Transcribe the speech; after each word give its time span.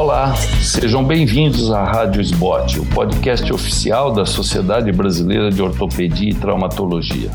Olá, 0.00 0.34
sejam 0.34 1.04
bem-vindos 1.04 1.70
à 1.70 1.84
Rádio 1.84 2.22
SBOT, 2.22 2.80
o 2.80 2.86
podcast 2.86 3.52
oficial 3.52 4.10
da 4.10 4.24
Sociedade 4.24 4.90
Brasileira 4.90 5.50
de 5.50 5.60
Ortopedia 5.60 6.30
e 6.30 6.34
Traumatologia. 6.34 7.30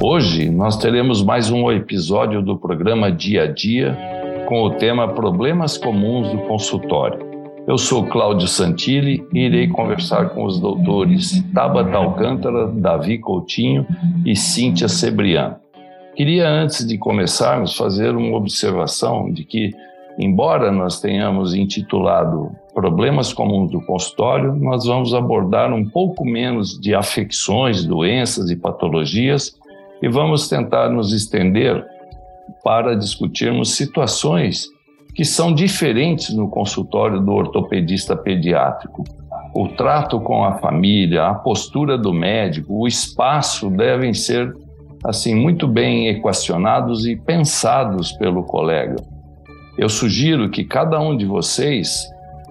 Hoje 0.00 0.50
nós 0.50 0.76
teremos 0.76 1.22
mais 1.22 1.52
um 1.52 1.70
episódio 1.70 2.42
do 2.42 2.58
programa 2.58 3.12
Dia 3.12 3.44
a 3.44 3.46
Dia 3.46 3.96
com 4.48 4.60
o 4.64 4.70
tema 4.70 5.14
Problemas 5.14 5.78
Comuns 5.78 6.28
do 6.32 6.38
Consultório. 6.48 7.20
Eu 7.64 7.78
sou 7.78 8.04
Cláudio 8.04 8.48
Santilli 8.48 9.24
e 9.32 9.46
irei 9.46 9.68
conversar 9.68 10.30
com 10.30 10.44
os 10.44 10.58
doutores 10.58 11.40
Tabata 11.54 11.96
Alcântara, 11.96 12.66
Davi 12.66 13.18
Coutinho 13.18 13.86
e 14.26 14.34
Cíntia 14.34 14.88
Cebriano. 14.88 15.54
Queria, 16.16 16.48
antes 16.48 16.84
de 16.84 16.98
começarmos, 16.98 17.76
fazer 17.76 18.16
uma 18.16 18.36
observação 18.36 19.32
de 19.32 19.44
que 19.44 19.70
Embora 20.22 20.70
nós 20.70 21.00
tenhamos 21.00 21.54
intitulado 21.54 22.54
Problemas 22.74 23.32
Comuns 23.32 23.70
do 23.70 23.80
Consultório, 23.80 24.54
nós 24.54 24.84
vamos 24.84 25.14
abordar 25.14 25.72
um 25.72 25.88
pouco 25.88 26.26
menos 26.26 26.78
de 26.78 26.94
afecções, 26.94 27.86
doenças 27.86 28.50
e 28.50 28.56
patologias 28.56 29.58
e 30.02 30.10
vamos 30.10 30.46
tentar 30.46 30.90
nos 30.90 31.14
estender 31.14 31.82
para 32.62 32.94
discutirmos 32.94 33.74
situações 33.74 34.68
que 35.14 35.24
são 35.24 35.54
diferentes 35.54 36.34
no 36.34 36.50
consultório 36.50 37.18
do 37.18 37.32
ortopedista 37.32 38.14
pediátrico. 38.14 39.04
O 39.54 39.68
trato 39.68 40.20
com 40.20 40.44
a 40.44 40.58
família, 40.58 41.28
a 41.28 41.34
postura 41.34 41.96
do 41.96 42.12
médico, 42.12 42.74
o 42.74 42.86
espaço 42.86 43.70
devem 43.70 44.12
ser 44.12 44.54
assim 45.02 45.34
muito 45.34 45.66
bem 45.66 46.08
equacionados 46.08 47.06
e 47.06 47.16
pensados 47.16 48.12
pelo 48.12 48.42
colega. 48.42 48.96
Eu 49.78 49.88
sugiro 49.88 50.50
que 50.50 50.64
cada 50.64 51.00
um 51.00 51.16
de 51.16 51.24
vocês, 51.24 52.08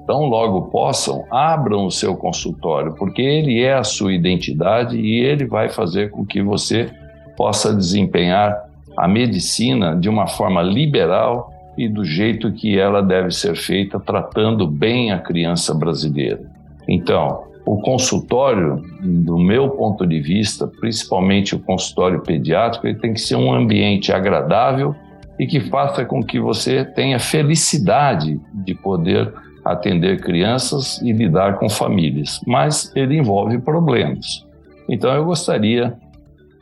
tão 0.07 0.25
logo 0.25 0.63
possam, 0.63 1.25
abram 1.29 1.85
o 1.85 1.91
seu 1.91 2.15
consultório, 2.15 2.95
porque 2.95 3.21
ele 3.21 3.61
é 3.61 3.73
a 3.73 3.83
sua 3.83 4.13
identidade 4.13 4.97
e 4.97 5.19
ele 5.19 5.45
vai 5.45 5.69
fazer 5.69 6.09
com 6.11 6.25
que 6.25 6.41
você 6.41 6.89
possa 7.37 7.75
desempenhar 7.75 8.57
a 8.97 9.07
medicina 9.07 9.95
de 9.95 10.09
uma 10.09 10.27
forma 10.27 10.61
liberal 10.61 11.51
e 11.77 11.87
do 11.87 12.03
jeito 12.03 12.51
que 12.51 12.77
ela 12.77 13.01
deve 13.01 13.31
ser 13.31 13.55
feita, 13.55 13.99
tratando 13.99 14.67
bem 14.67 15.11
a 15.11 15.19
criança 15.19 15.73
brasileira. 15.73 16.41
Então, 16.87 17.43
o 17.65 17.77
consultório, 17.77 18.83
do 19.01 19.37
meu 19.37 19.69
ponto 19.69 20.05
de 20.05 20.19
vista, 20.19 20.67
principalmente 20.67 21.55
o 21.55 21.59
consultório 21.59 22.19
pediátrico, 22.21 22.87
ele 22.87 22.97
tem 22.97 23.13
que 23.13 23.21
ser 23.21 23.35
um 23.35 23.53
ambiente 23.53 24.11
agradável 24.11 24.95
e 25.39 25.47
que 25.47 25.61
faça 25.61 26.03
com 26.03 26.21
que 26.21 26.39
você 26.39 26.83
tenha 26.83 27.17
felicidade 27.17 28.39
de 28.53 28.75
poder 28.75 29.33
atender 29.63 30.21
crianças 30.21 31.01
e 31.01 31.13
lidar 31.13 31.57
com 31.57 31.69
famílias, 31.69 32.41
mas 32.45 32.91
ele 32.95 33.17
envolve 33.17 33.57
problemas. 33.59 34.45
Então 34.89 35.13
eu 35.13 35.23
gostaria 35.23 35.95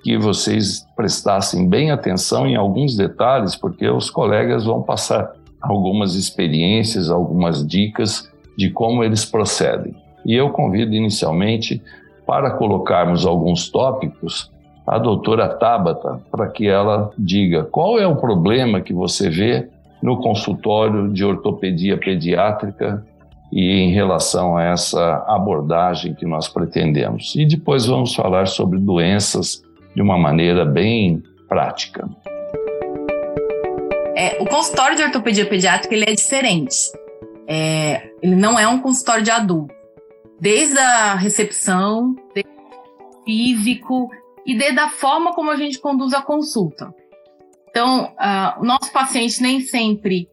que 0.03 0.17
vocês 0.17 0.85
prestassem 0.95 1.67
bem 1.67 1.91
atenção 1.91 2.45
em 2.45 2.55
alguns 2.55 2.95
detalhes, 2.95 3.55
porque 3.55 3.87
os 3.87 4.09
colegas 4.09 4.65
vão 4.65 4.81
passar 4.81 5.33
algumas 5.61 6.15
experiências, 6.15 7.09
algumas 7.09 7.65
dicas 7.65 8.31
de 8.57 8.69
como 8.69 9.03
eles 9.03 9.25
procedem. 9.25 9.95
E 10.25 10.35
eu 10.35 10.49
convido 10.51 10.93
inicialmente 10.93 11.81
para 12.25 12.51
colocarmos 12.51 13.25
alguns 13.25 13.69
tópicos 13.69 14.51
a 14.87 14.97
doutora 14.97 15.49
Tabata 15.49 16.21
para 16.31 16.47
que 16.47 16.65
ela 16.65 17.11
diga 17.17 17.65
qual 17.65 17.99
é 17.99 18.07
o 18.07 18.15
problema 18.15 18.79
que 18.79 18.93
você 18.93 19.29
vê 19.29 19.67
no 20.01 20.21
consultório 20.21 21.11
de 21.11 21.25
ortopedia 21.25 21.97
pediátrica 21.97 23.05
e 23.51 23.81
em 23.81 23.91
relação 23.91 24.55
a 24.55 24.63
essa 24.63 25.25
abordagem 25.27 26.13
que 26.13 26.25
nós 26.25 26.47
pretendemos. 26.47 27.35
E 27.35 27.45
depois 27.45 27.85
vamos 27.85 28.15
falar 28.15 28.47
sobre 28.47 28.79
doenças 28.79 29.61
de 29.93 30.01
uma 30.01 30.17
maneira 30.17 30.63
bem 30.63 31.21
prática. 31.49 32.07
É, 34.15 34.41
o 34.41 34.45
consultório 34.47 34.95
de 34.95 35.03
ortopedia 35.03 35.45
pediátrica 35.45 35.93
ele 35.93 36.05
é 36.07 36.13
diferente. 36.13 36.75
É, 37.47 38.09
ele 38.21 38.35
não 38.35 38.57
é 38.57 38.67
um 38.67 38.79
consultório 38.79 39.23
de 39.23 39.31
adulto. 39.31 39.73
Desde 40.39 40.77
a 40.77 41.15
recepção, 41.15 42.15
desde 42.33 42.49
o 42.49 43.25
físico, 43.25 44.09
e 44.47 44.57
dê 44.57 44.71
da 44.71 44.87
forma 44.87 45.33
como 45.33 45.51
a 45.51 45.57
gente 45.57 45.77
conduz 45.77 46.13
a 46.13 46.21
consulta. 46.21 46.93
Então, 47.69 48.05
uh, 48.13 48.61
o 48.61 48.65
nosso 48.65 48.91
paciente 48.93 49.41
nem 49.41 49.59
sempre 49.59 50.29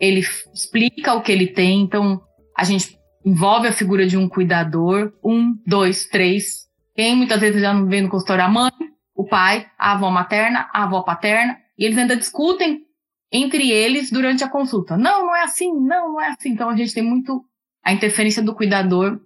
ele 0.00 0.20
explica 0.54 1.12
o 1.12 1.20
que 1.20 1.30
ele 1.30 1.48
tem, 1.48 1.82
então 1.82 2.20
a 2.56 2.64
gente 2.64 2.98
envolve 3.24 3.68
a 3.68 3.72
figura 3.72 4.06
de 4.06 4.16
um 4.16 4.28
cuidador, 4.28 5.12
um, 5.22 5.54
dois, 5.66 6.06
três. 6.06 6.66
Quem 6.96 7.14
muitas 7.14 7.40
vezes 7.40 7.60
já 7.60 7.74
não 7.74 7.86
vê 7.86 8.00
no 8.00 8.08
consultório 8.08 8.44
a 8.44 8.48
mãe, 8.48 8.72
o 9.14 9.24
pai, 9.26 9.66
a 9.78 9.92
avó 9.92 10.10
materna, 10.10 10.68
a 10.72 10.84
avó 10.84 11.02
paterna, 11.02 11.58
e 11.76 11.84
eles 11.84 11.98
ainda 11.98 12.16
discutem 12.16 12.86
entre 13.30 13.70
eles 13.70 14.10
durante 14.10 14.42
a 14.42 14.48
consulta. 14.48 14.96
Não, 14.96 15.26
não 15.26 15.36
é 15.36 15.42
assim, 15.42 15.70
não, 15.72 16.14
não 16.14 16.20
é 16.20 16.28
assim. 16.28 16.50
Então 16.50 16.70
a 16.70 16.76
gente 16.76 16.94
tem 16.94 17.02
muito 17.02 17.44
a 17.84 17.92
interferência 17.92 18.42
do 18.42 18.54
cuidador. 18.54 19.20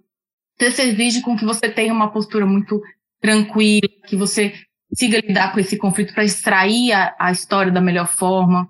Isso 0.59 0.81
exige 0.81 1.21
com 1.21 1.37
que 1.37 1.45
você 1.45 1.69
tenha 1.69 1.93
uma 1.93 2.11
postura 2.11 2.45
muito 2.45 2.81
tranquila, 3.23 3.87
que 4.05 4.17
você 4.17 4.53
siga 4.93 5.21
lidar 5.25 5.53
com 5.53 5.59
esse 5.61 5.77
conflito 5.77 6.13
para 6.13 6.25
extrair 6.25 6.91
a, 6.91 7.15
a, 7.17 7.31
história 7.31 7.71
da 7.71 7.79
melhor 7.79 8.05
forma. 8.05 8.67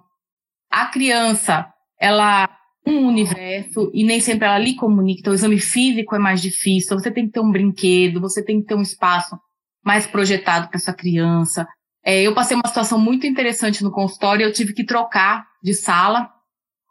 A 0.72 0.86
criança, 0.86 1.68
ela 2.00 2.47
um 2.86 3.08
universo 3.08 3.90
e 3.94 4.03
nem 4.03 4.19
sempre 4.19 4.46
ela 4.46 4.59
lhe 4.59 4.75
comunica. 4.75 5.22
Então, 5.22 5.34
o 5.34 5.36
exame 5.36 5.58
físico 5.58 6.16
é 6.16 6.19
mais 6.19 6.40
difícil. 6.41 7.00
Você 7.00 7.09
tem 7.09 7.25
que 7.25 7.31
ter 7.31 7.40
um 7.40 7.52
brinquedo, 7.52 8.22
você 8.22 8.44
tem 8.44 8.62
que 8.62 8.68
ter 8.68 8.75
um 8.75 8.81
espaço 8.81 9.40
mais 9.84 10.06
projetado 10.06 10.68
para 10.68 10.78
essa 10.78 10.94
criança. 10.94 11.68
É, 12.06 12.22
eu 12.22 12.35
passei 12.35 12.56
uma 12.56 12.68
situação 12.68 13.00
muito 13.00 13.25
interessante 13.25 13.84
no 13.84 13.91
consultório. 13.91 14.46
Eu 14.46 14.53
tive 14.53 14.74
que 14.74 14.85
trocar 14.85 15.47
de 15.64 15.74
sala. 15.74 16.30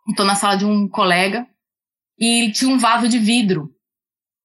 Estou 0.08 0.26
na 0.26 0.34
sala 0.34 0.56
de 0.56 0.64
um 0.64 0.88
colega 0.88 1.46
e 2.18 2.50
tinha 2.52 2.70
um 2.70 2.78
vaso 2.78 3.06
de 3.06 3.18
vidro 3.18 3.70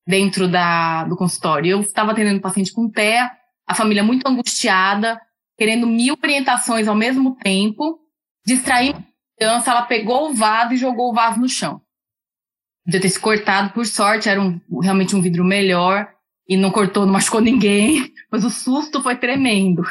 dentro 0.08 0.48
da, 0.48 1.04
do 1.04 1.18
consultório. 1.18 1.72
Eu 1.72 1.82
estava 1.82 2.12
atendendo 2.12 2.38
um 2.38 2.42
paciente 2.42 2.72
com 2.72 2.90
TEA, 2.90 3.30
a 3.68 3.76
família 3.76 4.02
muito 4.02 4.26
angustiada, 4.26 5.20
querendo 5.58 5.86
mil 5.86 6.18
orientações 6.24 6.88
ao 6.88 6.96
mesmo 6.96 7.36
tempo, 7.36 8.00
distraindo 8.46 9.00
a 9.00 9.04
criança, 9.38 9.72
ela 9.72 9.82
pegou 9.82 10.30
o 10.30 10.34
vaso 10.34 10.74
e 10.74 10.78
jogou 10.78 11.12
o 11.12 11.14
vaso 11.14 11.40
no 11.40 11.50
chão. 11.50 11.82
Podia 12.86 13.02
ter 13.02 13.10
se 13.10 13.20
cortado, 13.20 13.74
por 13.74 13.86
sorte, 13.86 14.30
era 14.30 14.42
um, 14.42 14.62
realmente 14.82 15.14
um 15.14 15.22
vidro 15.22 15.44
melhor, 15.44 16.08
e 16.48 16.56
não 16.56 16.72
cortou, 16.72 17.06
não 17.06 17.12
machucou 17.12 17.42
ninguém, 17.42 18.14
mas 18.32 18.46
o 18.46 18.50
susto 18.50 19.04
foi 19.04 19.18
tremendo. 19.18 19.84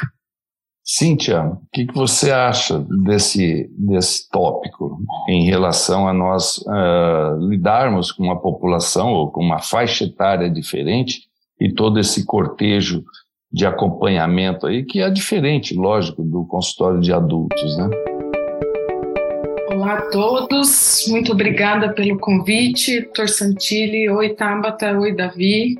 Cíntia, 0.89 1.43
o 1.43 1.59
que, 1.73 1.85
que, 1.85 1.93
você 1.93 2.31
acha 2.31 2.79
desse, 3.03 3.69
desse 3.77 4.29
tópico 4.29 4.97
em 5.27 5.43
relação 5.43 6.07
a 6.07 6.13
nós 6.13 6.59
uh, 6.59 7.49
lidarmos 7.49 8.09
com 8.13 8.23
uma 8.23 8.39
população 8.39 9.11
ou 9.11 9.29
com 9.29 9.43
uma 9.43 9.59
faixa 9.59 10.05
etária 10.05 10.49
diferente 10.49 11.23
e 11.59 11.73
todo 11.73 11.99
esse 11.99 12.25
cortejo 12.25 13.03
de 13.51 13.65
acompanhamento 13.65 14.65
aí, 14.65 14.85
que 14.85 15.01
é 15.01 15.09
diferente, 15.09 15.75
lógico, 15.75 16.23
do 16.23 16.45
consultório 16.45 17.01
de 17.01 17.11
adultos, 17.11 17.77
né? 17.77 17.89
Olá 19.69 19.95
a 19.95 20.01
todos, 20.09 21.05
muito 21.09 21.33
obrigada 21.33 21.91
pelo 21.91 22.17
convite, 22.17 23.01
Dr. 23.01 23.27
Santilli, 23.27 24.09
oi 24.09 24.29
Tabata, 24.29 24.97
oi 24.97 25.13
Davi. 25.13 25.75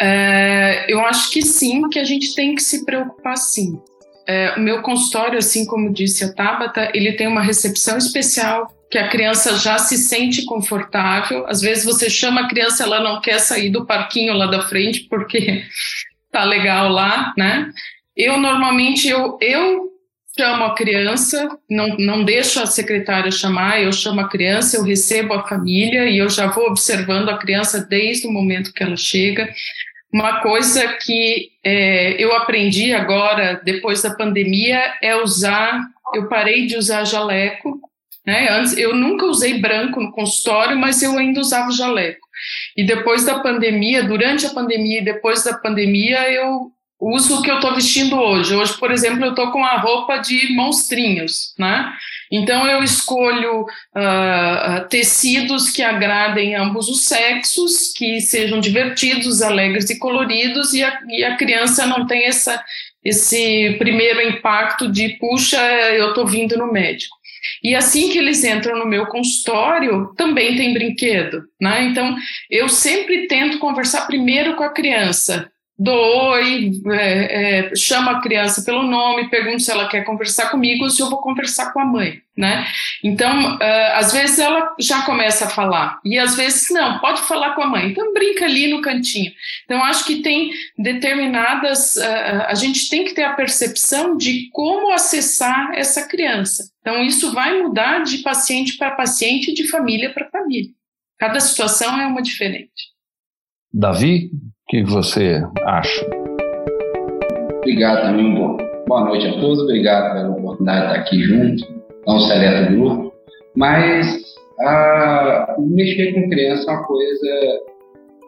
Uh, 0.00 0.88
eu 0.88 1.00
acho 1.00 1.30
que 1.30 1.42
sim, 1.42 1.86
que 1.90 1.98
a 1.98 2.04
gente 2.04 2.34
tem 2.34 2.54
que 2.54 2.62
se 2.62 2.82
preocupar 2.86 3.36
sim 3.36 3.78
é, 4.26 4.54
o 4.56 4.60
meu 4.60 4.82
consultório, 4.82 5.38
assim 5.38 5.64
como 5.64 5.92
disse 5.92 6.24
a 6.24 6.32
Tabata, 6.32 6.90
ele 6.94 7.12
tem 7.12 7.26
uma 7.26 7.42
recepção 7.42 7.96
especial 7.96 8.72
que 8.90 8.98
a 8.98 9.08
criança 9.08 9.56
já 9.56 9.78
se 9.78 9.96
sente 9.96 10.44
confortável. 10.44 11.46
Às 11.46 11.60
vezes 11.60 11.84
você 11.84 12.08
chama 12.08 12.42
a 12.42 12.48
criança, 12.48 12.84
ela 12.84 13.00
não 13.00 13.20
quer 13.20 13.38
sair 13.38 13.70
do 13.70 13.86
parquinho 13.86 14.34
lá 14.34 14.46
da 14.46 14.62
frente 14.62 15.06
porque 15.08 15.64
tá 16.30 16.44
legal 16.44 16.88
lá, 16.88 17.32
né? 17.36 17.70
Eu 18.16 18.38
normalmente 18.38 19.08
eu, 19.08 19.36
eu 19.40 19.90
chamo 20.38 20.64
a 20.64 20.74
criança, 20.74 21.48
não, 21.68 21.88
não 21.98 22.24
deixo 22.24 22.60
a 22.60 22.66
secretária 22.66 23.30
chamar, 23.30 23.82
eu 23.82 23.92
chamo 23.92 24.20
a 24.20 24.28
criança, 24.28 24.76
eu 24.76 24.82
recebo 24.82 25.34
a 25.34 25.46
família 25.46 26.08
e 26.08 26.18
eu 26.18 26.28
já 26.28 26.46
vou 26.46 26.66
observando 26.66 27.30
a 27.30 27.38
criança 27.38 27.80
desde 27.88 28.26
o 28.26 28.32
momento 28.32 28.72
que 28.72 28.82
ela 28.82 28.96
chega. 28.96 29.48
Uma 30.12 30.40
coisa 30.40 30.86
que 31.04 31.50
é, 31.64 32.22
eu 32.22 32.34
aprendi 32.34 32.92
agora, 32.94 33.60
depois 33.64 34.02
da 34.02 34.14
pandemia, 34.14 34.94
é 35.02 35.16
usar. 35.16 35.80
Eu 36.14 36.28
parei 36.28 36.66
de 36.66 36.76
usar 36.76 37.04
jaleco. 37.04 37.80
Né? 38.24 38.48
Antes, 38.50 38.76
eu 38.76 38.94
nunca 38.94 39.26
usei 39.26 39.60
branco 39.60 40.00
no 40.00 40.12
consultório, 40.12 40.76
mas 40.76 41.02
eu 41.02 41.16
ainda 41.18 41.40
usava 41.40 41.70
jaleco. 41.70 42.26
E 42.76 42.84
depois 42.84 43.24
da 43.24 43.40
pandemia, 43.40 44.02
durante 44.02 44.46
a 44.46 44.50
pandemia 44.50 45.00
e 45.00 45.04
depois 45.04 45.44
da 45.44 45.54
pandemia, 45.54 46.30
eu 46.32 46.72
uso 47.00 47.38
o 47.38 47.42
que 47.42 47.50
eu 47.50 47.56
estou 47.56 47.74
vestindo 47.74 48.16
hoje. 48.16 48.54
Hoje, 48.54 48.76
por 48.78 48.90
exemplo, 48.90 49.24
eu 49.24 49.30
estou 49.30 49.50
com 49.50 49.64
a 49.64 49.76
roupa 49.76 50.18
de 50.18 50.54
monstrinhos, 50.54 51.54
né? 51.58 51.92
Então 52.30 52.66
eu 52.66 52.82
escolho 52.82 53.62
uh, 53.62 54.88
tecidos 54.88 55.70
que 55.70 55.82
agradem 55.82 56.54
ambos 56.54 56.88
os 56.88 57.04
sexos, 57.04 57.92
que 57.96 58.20
sejam 58.20 58.60
divertidos, 58.60 59.42
alegres 59.42 59.90
e 59.90 59.98
coloridos, 59.98 60.72
e 60.74 60.82
a, 60.82 61.00
e 61.08 61.24
a 61.24 61.36
criança 61.36 61.86
não 61.86 62.06
tem 62.06 62.24
essa, 62.24 62.62
esse 63.04 63.76
primeiro 63.78 64.20
impacto 64.20 64.90
de 64.90 65.10
puxa, 65.20 65.60
eu 65.92 66.08
estou 66.08 66.26
vindo 66.26 66.56
no 66.56 66.72
médico. 66.72 67.16
E 67.62 67.74
assim 67.74 68.10
que 68.10 68.18
eles 68.18 68.42
entram 68.44 68.78
no 68.78 68.86
meu 68.86 69.06
consultório, 69.06 70.12
também 70.16 70.56
tem 70.56 70.74
brinquedo, 70.74 71.44
né? 71.60 71.84
Então, 71.84 72.16
eu 72.50 72.68
sempre 72.68 73.26
tento 73.28 73.58
conversar 73.58 74.06
primeiro 74.06 74.56
com 74.56 74.64
a 74.64 74.72
criança, 74.72 75.50
oi, 75.78 76.70
é, 76.92 77.68
é, 77.68 77.76
chama 77.76 78.12
a 78.12 78.20
criança 78.22 78.62
pelo 78.62 78.82
nome, 78.82 79.28
pergunto 79.28 79.60
se 79.60 79.70
ela 79.70 79.88
quer 79.88 80.04
conversar 80.04 80.48
comigo 80.48 80.84
ou 80.84 80.90
se 80.90 81.02
eu 81.02 81.10
vou 81.10 81.20
conversar 81.20 81.70
com 81.72 81.80
a 81.80 81.84
mãe, 81.84 82.22
né? 82.36 82.66
Então, 83.04 83.56
uh, 83.56 83.92
às 83.92 84.10
vezes 84.10 84.38
ela 84.38 84.74
já 84.80 85.02
começa 85.02 85.44
a 85.44 85.50
falar 85.50 86.00
e 86.02 86.18
às 86.18 86.34
vezes 86.34 86.70
não, 86.70 86.98
pode 86.98 87.20
falar 87.22 87.54
com 87.54 87.62
a 87.62 87.68
mãe, 87.68 87.90
então 87.90 88.14
brinca 88.14 88.46
ali 88.46 88.68
no 88.68 88.80
cantinho. 88.80 89.30
Então, 89.66 89.84
acho 89.84 90.06
que 90.06 90.22
tem 90.22 90.50
determinadas, 90.78 91.94
uh, 91.96 92.46
a 92.46 92.54
gente 92.54 92.88
tem 92.88 93.04
que 93.04 93.12
ter 93.12 93.24
a 93.24 93.34
percepção 93.34 94.16
de 94.16 94.48
como 94.52 94.92
acessar 94.92 95.72
essa 95.74 96.08
criança. 96.08 96.70
Então, 96.80 97.02
isso 97.04 97.32
vai 97.32 97.60
mudar 97.62 98.02
de 98.02 98.18
paciente 98.18 98.78
para 98.78 98.92
paciente, 98.92 99.52
de 99.52 99.68
família 99.68 100.10
para 100.10 100.30
família. 100.30 100.70
Cada 101.18 101.38
situação 101.38 102.00
é 102.00 102.06
uma 102.06 102.22
diferente. 102.22 102.94
Davi, 103.72 104.30
o 104.66 104.68
que 104.68 104.82
você 104.82 105.40
acha? 105.64 106.04
Obrigado 107.58 108.02
também, 108.02 108.34
boa, 108.34 108.56
boa 108.88 109.04
noite 109.04 109.28
a 109.28 109.40
todos, 109.40 109.62
obrigado 109.62 110.14
pela 110.14 110.36
oportunidade 110.36 110.80
de 110.80 110.86
estar 110.86 111.00
aqui 111.00 111.22
junto, 111.22 111.64
não 112.04 112.18
seleto 112.18 112.72
grupo, 112.72 113.12
mas 113.54 114.24
a, 114.60 115.54
mexer 115.60 116.14
com 116.14 116.28
criança 116.28 116.68
é 116.68 116.74
uma 116.74 116.84
coisa 116.84 117.60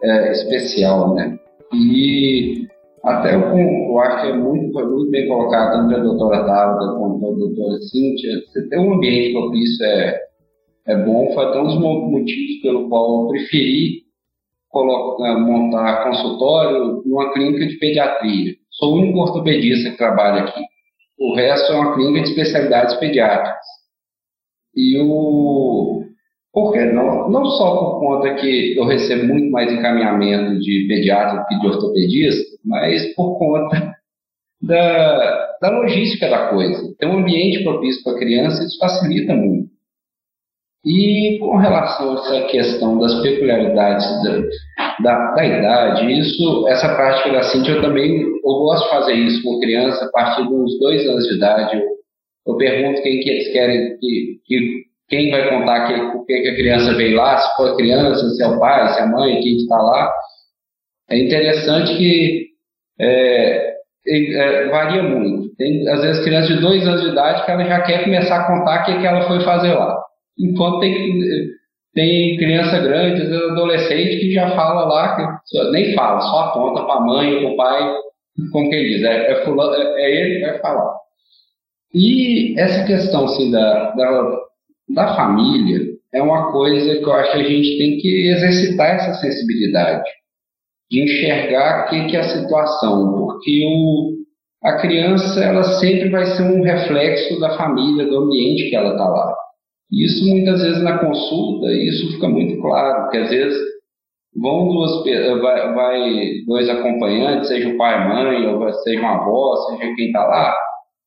é, 0.05 0.33
especial, 0.33 1.15
né? 1.17 1.37
E 1.75 2.69
até 3.03 3.35
eu, 3.35 3.41
eu, 3.41 3.99
acho 3.99 4.23
que 4.23 4.29
é 4.29 4.37
muito, 4.37 4.73
foi 4.73 4.87
muito 4.87 5.11
bem 5.11 5.27
colocado, 5.27 5.73
tanto 5.73 5.89
pela 5.89 6.05
doutora 6.05 6.45
Dávila 6.45 6.99
quanto 7.01 7.19
pela 7.19 7.37
doutora 7.37 7.81
Cíntia, 7.81 8.31
você 8.47 8.69
ter 8.69 8.79
um 8.79 8.95
ambiente 8.95 9.33
propício 9.33 9.85
é, 9.85 10.21
é 10.87 10.97
bom, 11.05 11.33
foi 11.35 11.47
até 11.47 11.59
um 11.59 11.65
dos 11.65 11.81
motivos 11.81 12.63
pelo 12.63 12.89
qual 12.89 13.23
eu 13.23 13.29
preferi 13.29 14.08
colocar, 14.69 15.39
montar 15.39 16.05
consultório 16.05 17.03
numa 17.05 17.33
clínica 17.33 17.67
de 17.67 17.79
pediatria. 17.79 18.55
Sou 18.71 18.95
o 18.95 18.99
único 18.99 19.19
ortopedista 19.19 19.91
que 19.91 19.97
trabalha 19.97 20.43
aqui. 20.43 20.61
O 21.19 21.35
resto 21.35 21.73
é 21.73 21.77
uma 21.77 21.95
clínica 21.95 22.23
de 22.23 22.31
especialidades 22.31 22.95
pediátricas. 22.97 23.67
E 24.75 25.01
o. 25.01 26.05
Porque 26.53 26.85
não, 26.87 27.29
não 27.29 27.45
só 27.45 27.77
por 27.77 28.01
conta 28.01 28.35
que 28.35 28.77
eu 28.77 28.85
recebo 28.85 29.27
muito 29.27 29.51
mais 29.51 29.71
encaminhamento 29.73 30.59
de 30.61 30.87
pediatra 30.89 31.45
que 31.49 31.59
de 31.59 31.67
ortopedista, 31.67 32.57
mas 32.65 33.15
por 33.15 33.39
conta 33.39 33.95
da, 34.63 35.57
da 35.61 35.71
logística 35.71 36.29
da 36.29 36.49
coisa. 36.49 36.95
Ter 36.99 37.07
um 37.07 37.19
ambiente 37.19 37.63
propício 37.63 38.03
para 38.03 38.15
a 38.15 38.19
criança, 38.19 38.65
isso 38.65 38.79
facilita 38.79 39.35
muito. 39.35 39.69
E 40.85 41.39
com 41.41 41.57
relação 41.57 42.13
a 42.13 42.21
essa 42.21 42.47
questão 42.47 42.99
das 42.99 43.21
peculiaridades 43.21 44.07
da, 44.23 44.41
da, 45.03 45.35
da, 45.35 45.45
idade, 45.45 46.21
isso, 46.21 46.69
essa 46.69 46.95
prática 46.95 47.33
da 47.33 47.43
Cintia, 47.43 47.75
eu 47.75 47.83
também 47.83 48.21
eu 48.21 48.43
gosto 48.43 48.85
de 48.85 48.91
fazer 48.91 49.15
isso 49.15 49.43
com 49.43 49.59
criança 49.59 50.05
a 50.05 50.11
partir 50.11 50.49
dos 50.49 50.79
dois 50.79 51.07
anos 51.09 51.25
de 51.27 51.37
idade. 51.37 51.77
Eu, 51.77 51.83
eu 52.47 52.57
pergunto 52.57 53.03
quem 53.03 53.21
que 53.21 53.29
eles 53.29 53.53
querem, 53.53 53.99
que, 53.99 54.41
que, 54.47 54.83
quem 55.09 55.31
vai 55.31 55.51
contar 55.51 55.89
que, 55.89 56.13
por 56.13 56.25
que 56.25 56.49
a 56.49 56.55
criança 56.55 56.95
veio 56.95 57.17
lá, 57.17 57.39
se 57.39 57.57
foi 57.57 57.71
a 57.71 57.77
criança, 57.77 58.31
se 58.31 58.43
é 58.43 58.47
o 58.47 58.59
pai, 58.61 58.89
se 58.89 59.01
é 59.01 59.03
a 59.03 59.07
mãe, 59.07 59.41
quem 59.41 59.57
está 59.57 59.77
lá. 59.77 60.13
É 61.11 61.19
interessante 61.19 61.97
que 61.97 62.47
é, 63.01 63.75
é, 64.07 64.69
varia 64.69 65.03
muito. 65.03 65.55
Tem, 65.57 65.89
às 65.89 66.03
vezes, 66.03 66.25
crianças 66.25 66.55
de 66.55 66.61
dois 66.61 66.87
anos 66.87 67.03
de 67.03 67.09
idade 67.09 67.45
que 67.45 67.51
ela 67.51 67.65
já 67.65 67.81
quer 67.83 68.05
começar 68.05 68.37
a 68.37 68.47
contar 68.47 68.83
o 68.83 68.85
que, 68.85 68.99
que 69.01 69.07
ela 69.07 69.27
foi 69.27 69.41
fazer 69.41 69.75
lá. 69.75 70.08
Enquanto 70.39 70.81
tem, 70.81 71.21
tem 71.95 72.37
criança 72.37 72.79
grande, 72.79 73.23
adolescente, 73.35 74.21
que 74.21 74.33
já 74.33 74.51
fala 74.55 74.85
lá, 74.85 75.17
que 75.17 75.71
nem 75.71 75.95
fala, 75.95 76.21
só 76.21 76.41
aponta 76.41 76.85
para 76.85 76.95
a 76.95 77.01
mãe, 77.01 77.41
para 77.41 77.49
o 77.49 77.57
pai, 77.57 77.95
como 78.53 78.71
quem 78.71 78.85
diz, 78.85 79.03
é, 79.03 79.33
é, 79.33 79.45
fulano, 79.45 79.75
é, 79.75 80.03
é, 80.03 80.21
ele 80.21 80.35
que 80.37 80.47
vai 80.47 80.59
falar. 80.61 80.95
E 81.93 82.59
essa 82.59 82.87
questão 82.87 83.25
assim, 83.25 83.51
da, 83.51 83.91
da, 83.93 84.39
da 84.91 85.17
família 85.17 85.81
é 86.15 86.23
uma 86.23 86.53
coisa 86.53 86.97
que 86.97 87.05
eu 87.05 87.13
acho 87.13 87.33
que 87.33 87.39
a 87.39 87.43
gente 87.43 87.79
tem 87.79 87.99
que 87.99 88.29
exercitar 88.29 88.95
essa 88.95 89.15
sensibilidade, 89.15 90.09
de 90.91 91.03
enxergar 91.03 91.87
o 91.87 91.91
que, 91.91 92.07
que 92.07 92.17
é 92.17 92.21
a 92.21 92.39
situação, 92.39 93.13
porque 93.13 93.65
o, 93.67 94.19
a 94.63 94.79
criança 94.79 95.43
ela 95.43 95.63
sempre 95.79 96.09
vai 96.09 96.27
ser 96.27 96.43
um 96.43 96.63
reflexo 96.63 97.39
da 97.41 97.57
família, 97.57 98.07
do 98.07 98.19
ambiente 98.19 98.71
que 98.71 98.77
ela 98.77 98.93
está 98.93 99.05
lá. 99.05 99.35
Isso 99.91 100.29
muitas 100.29 100.63
vezes 100.63 100.83
na 100.83 100.99
consulta, 100.99 101.73
isso 101.73 102.13
fica 102.13 102.29
muito 102.29 102.61
claro, 102.61 103.09
que 103.11 103.17
às 103.17 103.31
vezes 103.31 103.59
vão 104.37 104.69
duas, 104.69 105.03
vai, 105.41 105.75
vai 105.75 106.31
dois 106.47 106.69
acompanhantes, 106.69 107.49
seja 107.49 107.69
o 107.71 107.77
pai 107.79 107.93
e 107.93 107.97
a 107.97 108.09
mãe, 108.09 108.47
ou 108.47 108.73
seja 108.73 109.01
uma 109.01 109.17
avó, 109.17 109.57
seja 109.57 109.95
quem 109.95 110.07
está 110.09 110.27
lá, 110.27 110.55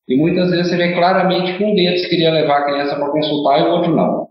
e 0.08 0.18
muitas 0.18 0.50
vezes 0.50 0.70
você 0.70 0.78
vê 0.78 0.94
claramente 0.94 1.58
que 1.58 1.64
um 1.64 1.76
deles 1.76 2.08
queria 2.08 2.32
levar 2.32 2.58
a 2.58 2.66
criança 2.66 2.96
para 2.96 3.12
consultar 3.12 3.60
e 3.60 3.64
o 3.64 3.72
outro 3.72 3.96
não. 3.96 4.28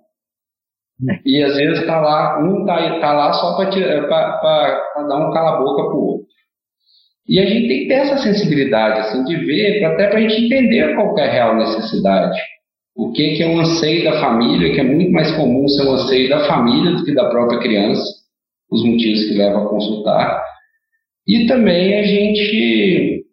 E 1.25 1.43
às 1.43 1.57
vezes 1.57 1.81
está 1.81 2.01
lá, 2.01 2.39
um 2.43 2.61
está 2.61 3.01
tá 3.01 3.13
lá 3.13 3.33
só 3.33 3.57
para 3.57 3.71
dar 5.09 5.29
um 5.29 5.33
cala-boca 5.33 5.85
para 5.85 5.95
o 5.95 6.07
outro. 6.07 6.27
E 7.27 7.39
a 7.39 7.47
gente 7.47 7.69
tem 7.69 7.81
que 7.83 7.89
ter 7.89 7.95
essa 7.95 8.19
sensibilidade, 8.19 9.01
assim, 9.01 9.25
de 9.25 9.37
ver, 9.37 9.85
até 9.85 10.09
para 10.09 10.19
a 10.19 10.21
gente 10.21 10.45
entender 10.45 10.95
qual 10.97 11.17
é 11.17 11.29
a 11.29 11.33
real 11.33 11.57
necessidade 11.57 12.37
o 13.01 13.13
que, 13.13 13.43
é 13.43 13.47
um 13.47 13.61
anseio 13.61 14.05
da 14.05 14.21
família, 14.21 14.75
que 14.75 14.81
é 14.81 14.85
muito 14.85 15.11
mais 15.11 15.35
comum 15.35 15.67
ser 15.69 15.89
um 15.89 15.93
anseio 15.93 16.29
da 16.29 16.47
família 16.47 16.93
do 16.93 17.03
que 17.03 17.15
da 17.15 17.31
própria 17.31 17.59
criança, 17.59 18.05
os 18.71 18.85
motivos 18.85 19.25
que 19.25 19.39
levam 19.39 19.65
a 19.65 19.69
consultar. 19.71 20.45
E 21.27 21.47
também 21.47 21.99
a 21.99 22.03
gente, 22.03 23.25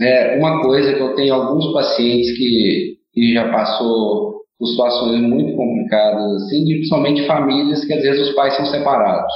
é, 0.00 0.38
uma 0.38 0.62
coisa 0.62 0.94
que 0.94 1.00
eu 1.00 1.14
tenho 1.14 1.34
alguns 1.34 1.70
pacientes 1.74 2.34
que, 2.34 2.96
que 3.12 3.34
já 3.34 3.52
passou 3.52 4.36
por 4.58 4.68
situações 4.68 5.20
muito 5.20 5.54
complicadas, 5.54 6.42
assim, 6.44 6.64
principalmente 6.64 7.26
famílias 7.26 7.84
que 7.84 7.92
às 7.92 8.00
vezes 8.00 8.28
os 8.28 8.34
pais 8.34 8.56
são 8.56 8.64
separados. 8.64 9.34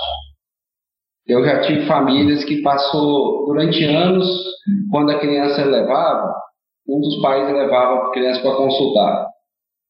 Eu 1.26 1.44
já 1.44 1.60
tive 1.60 1.84
famílias 1.84 2.42
que 2.42 2.62
passou 2.62 3.44
durante 3.44 3.84
anos, 3.84 4.26
quando 4.90 5.10
a 5.10 5.18
criança 5.18 5.62
levava, 5.62 6.34
um 6.88 7.00
dos 7.00 7.20
pais 7.20 7.52
levava 7.52 8.06
a 8.06 8.10
criança 8.12 8.40
para 8.40 8.56
consultar. 8.56 9.28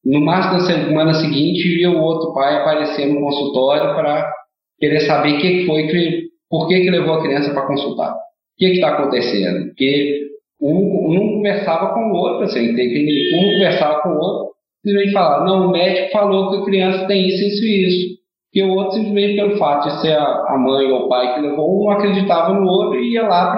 No 0.09 0.23
máximo 0.23 0.55
na 0.55 0.61
semana 0.61 1.13
seguinte, 1.13 1.69
via 1.69 1.91
o 1.91 2.01
outro 2.01 2.33
pai 2.33 2.57
aparecer 2.57 3.13
no 3.13 3.21
consultório 3.21 3.95
para 3.95 4.33
querer 4.79 5.01
saber 5.01 5.35
o 5.35 5.39
que 5.39 5.67
foi 5.67 5.87
que, 5.87 6.29
por 6.49 6.67
que, 6.67 6.81
que 6.81 6.91
levou 6.91 7.17
a 7.17 7.23
criança 7.23 7.53
para 7.53 7.67
consultar. 7.67 8.13
O 8.13 8.17
que 8.57 8.65
está 8.69 8.89
acontecendo? 8.89 9.67
Porque 9.67 10.29
um, 10.63 11.15
um 11.15 11.35
conversava 11.35 11.93
com 11.93 12.11
o 12.11 12.15
outro, 12.15 12.45
assim, 12.45 12.75
que 12.75 13.31
um 13.35 13.53
conversava 13.53 14.01
com 14.01 14.09
o 14.09 14.19
outro, 14.19 14.55
simplesmente 14.83 15.13
falar, 15.13 15.45
não, 15.45 15.67
o 15.69 15.73
médico 15.73 16.11
falou 16.11 16.53
que 16.53 16.57
a 16.57 16.65
criança 16.65 17.07
tem 17.07 17.29
isso, 17.29 17.45
isso 17.45 17.65
e 17.67 17.87
isso. 17.87 18.19
E 18.55 18.63
o 18.63 18.71
outro, 18.71 18.93
simplesmente 18.93 19.37
pelo 19.37 19.59
fato 19.59 19.91
de 19.91 20.01
ser 20.01 20.13
a, 20.13 20.25
a 20.25 20.57
mãe 20.57 20.91
ou 20.91 21.05
o 21.05 21.09
pai 21.11 21.35
que 21.35 21.43
levou, 21.43 21.85
um 21.85 21.91
acreditava 21.91 22.55
no 22.55 22.67
outro 22.67 22.99
e 22.99 23.13
ia 23.13 23.29
lá 23.29 23.53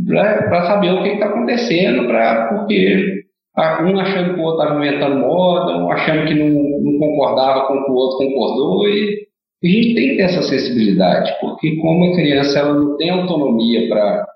para 0.00 0.66
saber 0.66 0.92
o 0.92 1.02
que 1.02 1.10
está 1.10 1.26
acontecendo, 1.26 2.06
pra, 2.06 2.48
porque 2.48 3.25
um 3.58 3.98
achando 3.98 4.34
que 4.34 4.40
o 4.40 4.44
outro 4.44 4.62
estava 4.62 4.78
inventando 4.78 5.16
moda, 5.16 5.78
um 5.78 5.90
achando 5.90 6.26
que 6.26 6.34
não, 6.34 6.48
não, 6.50 6.98
concordava 6.98 7.66
com 7.66 7.74
o 7.74 7.84
que 7.84 7.90
o 7.90 7.94
outro 7.94 8.18
concordou, 8.18 8.88
e 8.88 9.26
a 9.64 9.66
gente 9.66 9.94
tem 9.94 10.08
que 10.10 10.16
ter 10.16 10.22
essa 10.24 10.42
sensibilidade, 10.42 11.34
porque 11.40 11.76
como 11.76 12.12
a 12.12 12.16
criança 12.16 12.58
ela 12.58 12.74
não 12.74 12.96
tem 12.96 13.10
autonomia 13.10 13.88
para 13.88 14.26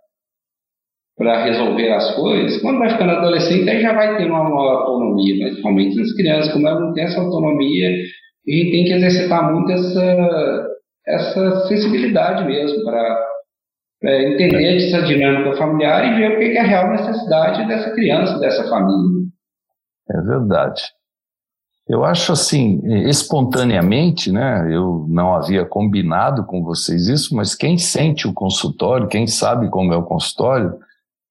para 1.19 1.45
resolver 1.45 1.93
as 1.93 2.15
coisas, 2.15 2.63
quando 2.63 2.79
vai 2.79 2.89
ficando 2.89 3.11
adolescente, 3.11 3.69
aí 3.69 3.83
já 3.83 3.93
vai 3.93 4.17
ter 4.17 4.25
uma 4.25 4.43
maior 4.43 4.77
autonomia, 4.79 5.45
principalmente 5.45 5.99
nas 5.99 6.15
crianças, 6.15 6.51
como 6.51 6.67
ela 6.67 6.81
não 6.81 6.95
tem 6.95 7.05
essa 7.05 7.21
autonomia, 7.21 7.91
a 7.91 8.51
gente 8.51 8.71
tem 8.71 8.85
que 8.85 8.93
exercitar 8.95 9.53
muito 9.53 9.71
essa, 9.71 10.67
essa 11.07 11.67
sensibilidade 11.69 12.47
mesmo 12.47 12.83
para 12.85 13.23
é, 14.03 14.33
entender 14.33 14.87
essa 14.87 15.03
dinâmica 15.03 15.57
familiar 15.57 16.05
e 16.05 16.17
ver 16.17 16.37
o 16.37 16.39
que 16.39 16.57
é 16.57 16.61
a 16.61 16.65
real 16.65 16.91
necessidade 16.91 17.67
dessa 17.69 17.91
criança, 17.93 18.39
dessa 18.39 18.69
família. 18.69 19.29
É 20.11 20.21
verdade. 20.23 20.83
Eu 21.89 22.05
acho 22.05 22.33
assim, 22.33 22.81
espontaneamente, 23.09 24.31
né? 24.31 24.73
Eu 24.73 25.07
não 25.09 25.35
havia 25.35 25.65
combinado 25.65 26.45
com 26.45 26.63
vocês 26.63 27.09
isso, 27.09 27.35
mas 27.35 27.55
quem 27.55 27.77
sente 27.79 28.29
o 28.29 28.33
consultório, 28.33 29.09
quem 29.09 29.27
sabe 29.27 29.69
como 29.69 29.93
é 29.93 29.97
o 29.97 30.05
consultório, 30.05 30.79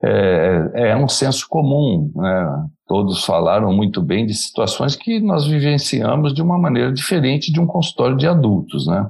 é, 0.03 0.71
é 0.89 0.97
um 0.97 1.07
senso 1.07 1.47
comum, 1.47 2.11
né? 2.13 2.65
Todos 2.85 3.23
falaram 3.23 3.71
muito 3.71 4.01
bem 4.01 4.25
de 4.25 4.33
situações 4.33 4.95
que 4.95 5.19
nós 5.19 5.47
vivenciamos 5.47 6.33
de 6.33 6.41
uma 6.41 6.57
maneira 6.57 6.91
diferente 6.91 7.53
de 7.53 7.59
um 7.59 7.67
consultório 7.67 8.17
de 8.17 8.27
adultos, 8.27 8.85
né? 8.85 9.09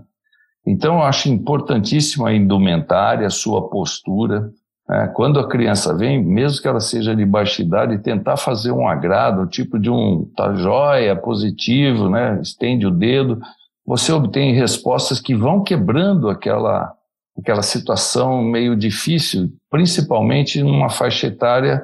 Então, 0.65 0.95
eu 0.95 1.03
acho 1.03 1.29
importantíssima 1.29 2.29
a 2.29 2.33
indumentária, 2.33 3.25
a 3.25 3.31
sua 3.31 3.69
postura. 3.69 4.51
Né? 4.87 5.07
Quando 5.15 5.39
a 5.39 5.47
criança 5.47 5.95
vem, 5.95 6.23
mesmo 6.23 6.61
que 6.61 6.67
ela 6.67 6.79
seja 6.79 7.15
de 7.15 7.25
baixa 7.25 7.61
idade, 7.61 8.03
tentar 8.03 8.37
fazer 8.37 8.71
um 8.71 8.87
agrado, 8.87 9.47
tipo 9.47 9.79
de 9.79 9.89
um 9.89 10.29
tá 10.35 10.53
jóia, 10.55 11.15
positivo, 11.15 12.09
né? 12.09 12.39
estende 12.41 12.85
o 12.85 12.91
dedo, 12.91 13.39
você 13.85 14.11
obtém 14.11 14.53
respostas 14.53 15.19
que 15.19 15.35
vão 15.35 15.63
quebrando 15.63 16.29
aquela, 16.29 16.93
aquela 17.37 17.63
situação 17.63 18.43
meio 18.43 18.75
difícil, 18.75 19.49
principalmente 19.69 20.61
numa 20.61 20.89
faixa 20.89 21.27
etária 21.27 21.83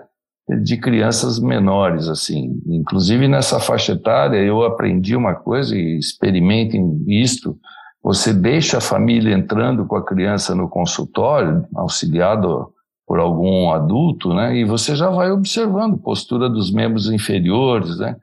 de 0.64 0.78
crianças 0.78 1.40
menores, 1.40 2.08
assim. 2.08 2.62
Inclusive 2.68 3.28
nessa 3.28 3.60
faixa 3.60 3.94
etária 3.94 4.38
eu 4.38 4.64
aprendi 4.64 5.16
uma 5.16 5.34
coisa 5.34 5.76
e 5.76 5.98
experimentem 5.98 7.04
isto, 7.08 7.58
você 8.06 8.32
deixa 8.32 8.78
a 8.78 8.82
família 8.82 9.34
entrando 9.34 9.84
com 9.88 9.96
a 9.96 10.06
criança 10.06 10.54
no 10.54 10.70
consultório, 10.70 11.66
auxiliado 11.74 12.72
por 13.08 13.18
algum 13.18 13.72
adulto, 13.72 14.32
né? 14.32 14.56
E 14.56 14.64
você 14.64 14.96
já 14.96 15.10
vai 15.10 15.32
observando 15.32 15.98
postura 15.98 16.48
dos 16.48 16.72
membros 16.72 17.10
inferiores, 17.10 17.98
né? 17.98 18.16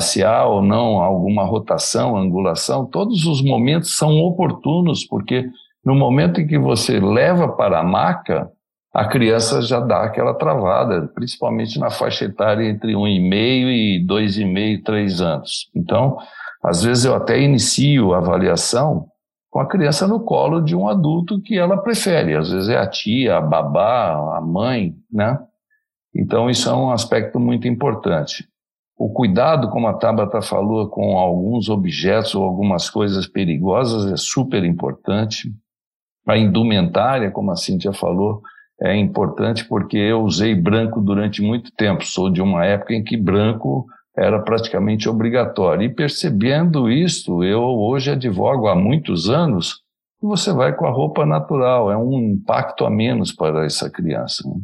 se 0.00 0.22
há 0.22 0.44
ou 0.44 0.60
não 0.60 1.00
alguma 1.00 1.44
rotação, 1.44 2.14
angulação, 2.14 2.84
todos 2.84 3.24
os 3.24 3.42
momentos 3.42 3.96
são 3.96 4.18
oportunos, 4.18 5.04
porque 5.06 5.48
no 5.82 5.94
momento 5.94 6.40
em 6.40 6.46
que 6.46 6.58
você 6.58 7.00
leva 7.00 7.48
para 7.48 7.80
a 7.80 7.82
maca, 7.82 8.50
a 8.94 9.06
criança 9.06 9.62
já 9.62 9.80
dá 9.80 10.02
aquela 10.02 10.34
travada, 10.34 11.10
principalmente 11.14 11.80
na 11.80 11.90
faixa 11.90 12.26
etária 12.26 12.68
entre 12.68 12.94
um 12.94 13.08
e 13.08 13.18
meio 13.18 13.70
e 13.70 14.04
dois 14.06 14.36
e 14.36 14.44
meio, 14.44 14.82
três 14.84 15.22
anos. 15.22 15.70
Então, 15.74 16.18
às 16.62 16.82
vezes 16.82 17.04
eu 17.04 17.14
até 17.14 17.40
inicio 17.40 18.12
a 18.12 18.18
avaliação 18.18 19.06
com 19.50 19.58
a 19.60 19.66
criança 19.66 20.06
no 20.06 20.20
colo 20.20 20.60
de 20.60 20.76
um 20.76 20.88
adulto 20.88 21.40
que 21.40 21.58
ela 21.58 21.76
prefere. 21.76 22.36
Às 22.36 22.50
vezes 22.50 22.68
é 22.68 22.76
a 22.76 22.86
tia, 22.86 23.36
a 23.36 23.40
babá, 23.40 24.36
a 24.36 24.40
mãe, 24.40 24.94
né? 25.10 25.38
Então 26.14 26.48
isso 26.48 26.68
é 26.68 26.74
um 26.74 26.90
aspecto 26.90 27.40
muito 27.40 27.66
importante. 27.66 28.48
O 28.96 29.08
cuidado, 29.08 29.70
como 29.70 29.88
a 29.88 29.94
Tabata 29.94 30.42
falou, 30.42 30.88
com 30.88 31.18
alguns 31.18 31.68
objetos 31.68 32.34
ou 32.34 32.44
algumas 32.44 32.90
coisas 32.90 33.26
perigosas 33.26 34.12
é 34.12 34.16
super 34.16 34.62
importante. 34.62 35.50
A 36.28 36.36
indumentária, 36.36 37.30
como 37.30 37.50
a 37.50 37.56
Cíntia 37.56 37.94
falou, 37.94 38.42
é 38.82 38.94
importante 38.94 39.64
porque 39.66 39.96
eu 39.96 40.22
usei 40.22 40.54
branco 40.54 41.00
durante 41.00 41.40
muito 41.40 41.72
tempo. 41.72 42.04
Sou 42.04 42.30
de 42.30 42.42
uma 42.42 42.64
época 42.64 42.94
em 42.94 43.02
que 43.02 43.16
branco 43.16 43.86
era 44.20 44.38
praticamente 44.38 45.08
obrigatório. 45.08 45.84
E 45.84 45.94
percebendo 45.94 46.90
isso, 46.90 47.42
eu 47.42 47.62
hoje 47.62 48.10
advogo 48.10 48.68
há 48.68 48.74
muitos 48.74 49.30
anos 49.30 49.80
que 50.20 50.26
você 50.26 50.52
vai 50.52 50.76
com 50.76 50.86
a 50.86 50.90
roupa 50.90 51.24
natural, 51.24 51.90
é 51.90 51.96
um 51.96 52.12
impacto 52.18 52.84
a 52.84 52.90
menos 52.90 53.32
para 53.32 53.64
essa 53.64 53.88
criança. 53.88 54.46
Né? 54.46 54.60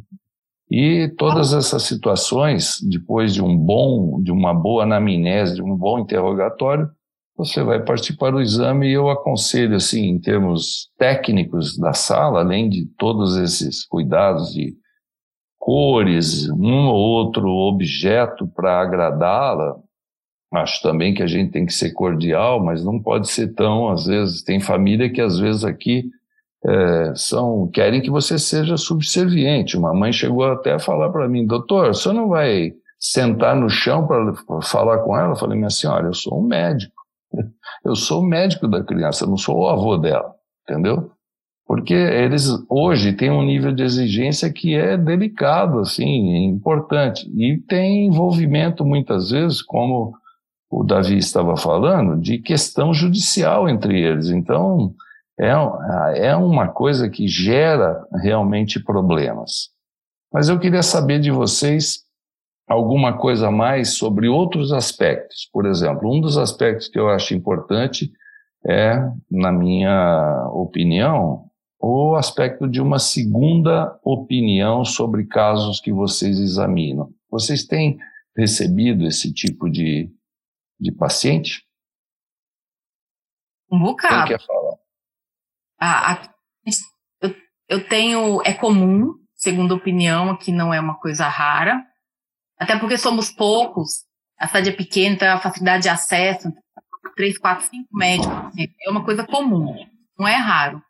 E 0.71 1.09
todas 1.17 1.55
essas 1.55 1.85
situações, 1.85 2.77
depois 2.83 3.33
de 3.33 3.43
um 3.43 3.57
bom, 3.57 4.21
de 4.23 4.31
uma 4.31 4.53
boa 4.53 4.83
anamnese, 4.83 5.55
de 5.55 5.63
um 5.63 5.75
bom 5.75 6.01
interrogatório, 6.01 6.91
você 7.35 7.63
vai 7.63 7.83
partir 7.83 8.15
para 8.17 8.37
o 8.37 8.41
exame 8.41 8.89
e 8.89 8.93
eu 8.93 9.09
aconselho, 9.09 9.77
assim, 9.77 10.09
em 10.09 10.19
termos 10.19 10.91
técnicos 10.99 11.79
da 11.79 11.95
sala, 11.95 12.41
além 12.41 12.69
de 12.69 12.87
todos 12.99 13.37
esses 13.37 13.87
cuidados 13.87 14.53
de 14.53 14.75
cores, 15.67 16.49
um 16.49 16.87
ou 16.87 16.95
outro 16.95 17.49
objeto 17.49 18.47
para 18.47 18.81
agradá-la. 18.81 19.75
Acho 20.55 20.81
também 20.81 21.13
que 21.13 21.25
a 21.25 21.27
gente 21.27 21.51
tem 21.51 21.67
que 21.67 21.73
ser 21.73 21.91
cordial, 21.91 22.65
mas 22.65 22.85
não 22.85 23.03
pode 23.03 23.29
ser 23.29 23.53
tão, 23.53 23.89
às 23.89 24.07
vezes, 24.07 24.45
tem 24.45 24.61
família 24.61 25.11
que 25.11 25.21
às 25.21 25.41
vezes 25.41 25.65
aqui 25.65 26.05
é, 26.65 27.13
são 27.17 27.69
querem 27.69 28.01
que 28.01 28.09
você 28.09 28.39
seja 28.39 28.77
subserviente. 28.77 29.77
Uma 29.77 29.93
mãe 29.93 30.13
chegou 30.13 30.45
até 30.45 30.75
a 30.75 30.79
falar 30.79 31.11
para 31.11 31.29
mim, 31.29 31.45
doutor, 31.45 31.89
você 31.89 32.13
não 32.13 32.29
vai 32.29 32.73
sentar 32.97 33.57
no 33.57 33.69
chão 33.69 34.07
para 34.07 34.33
falar 34.63 34.99
com 34.99 35.19
ela? 35.19 35.33
Eu 35.33 35.37
falei, 35.37 35.59
minha 35.59 35.69
senhora, 35.69 36.07
eu 36.07 36.15
sou 36.15 36.39
um 36.39 36.47
médico. 36.47 36.95
Eu 37.85 37.95
sou 37.95 38.21
o 38.21 38.27
médico 38.27 38.67
da 38.67 38.83
criança, 38.83 39.27
não 39.27 39.37
sou 39.37 39.59
o 39.59 39.69
avô 39.69 39.97
dela, 39.97 40.35
entendeu? 40.63 41.11
Porque 41.67 41.95
eles 41.95 42.49
hoje 42.69 43.13
têm 43.13 43.31
um 43.31 43.43
nível 43.43 43.73
de 43.73 43.83
exigência 43.83 44.53
que 44.53 44.75
é 44.75 44.97
delicado, 44.97 45.81
assim, 45.81 46.35
é 46.35 46.39
importante. 46.39 47.29
E 47.37 47.59
tem 47.59 48.07
envolvimento, 48.07 48.85
muitas 48.85 49.31
vezes, 49.31 49.61
como 49.63 50.15
o 50.71 50.85
Davi 50.85 51.19
estava 51.19 51.57
falando, 51.57 52.21
de 52.21 52.39
questão 52.39 52.95
judicial 52.95 53.69
entre 53.69 54.01
eles. 54.01 54.29
Então, 54.31 54.95
é, 55.41 56.29
é 56.29 56.37
uma 56.37 56.69
coisa 56.69 57.11
que 57.11 57.27
gera 57.27 58.01
realmente 58.23 58.79
problemas. 58.79 59.71
Mas 60.33 60.49
eu 60.49 60.61
queria 60.61 60.85
saber 60.85 61.19
de 61.19 61.33
vocês 61.33 62.05
alguma 62.69 63.19
coisa 63.19 63.49
a 63.49 63.51
mais 63.51 63.97
sobre 63.97 64.29
outros 64.29 64.73
aspectos. 64.73 65.49
Por 65.53 65.67
exemplo, 65.67 66.13
um 66.13 66.21
dos 66.21 66.39
aspectos 66.39 66.89
que 66.89 66.99
eu 66.99 67.09
acho 67.09 67.35
importante 67.35 68.13
é, 68.69 68.99
na 69.31 69.53
minha 69.53 70.49
opinião, 70.53 71.46
o 71.89 72.17
aspecto 72.17 72.69
de 72.69 72.81
uma 72.81 72.99
segunda 72.99 73.99
opinião 74.03 74.85
sobre 74.85 75.25
casos 75.25 75.81
que 75.81 75.93
vocês 75.93 76.39
examinam. 76.39 77.13
Vocês 77.31 77.65
têm 77.65 77.97
recebido 78.37 79.07
esse 79.07 79.33
tipo 79.33 79.71
de, 79.71 80.13
de 80.81 80.91
paciente? 80.91 81.65
Um 83.71 83.79
bocado. 83.79 84.27
Quem 84.27 84.37
quer 84.37 84.45
falar? 84.45 84.77
Ah, 85.81 86.29
eu, 87.21 87.37
eu 87.69 87.89
tenho, 87.89 88.43
é 88.43 88.53
comum, 88.53 89.15
segunda 89.35 89.75
opinião, 89.75 90.31
aqui 90.31 90.51
não 90.51 90.75
é 90.75 90.81
uma 90.81 90.99
coisa 90.99 91.29
rara, 91.29 91.85
até 92.59 92.77
porque 92.79 92.99
somos 92.99 93.31
poucos, 93.31 94.05
a 94.39 94.49
cidade 94.49 94.71
é 94.71 94.73
pequena, 94.73 95.15
então 95.15 95.29
a 95.29 95.41
facilidade 95.41 95.85
de 95.85 95.89
acesso, 95.89 96.53
três, 97.15 97.39
quatro, 97.39 97.65
cinco 97.67 97.97
médicos, 97.97 98.35
é 98.59 98.91
uma 98.91 99.05
coisa 99.05 99.25
comum, 99.25 99.77
não 100.19 100.27
é 100.27 100.35
raro. 100.35 100.83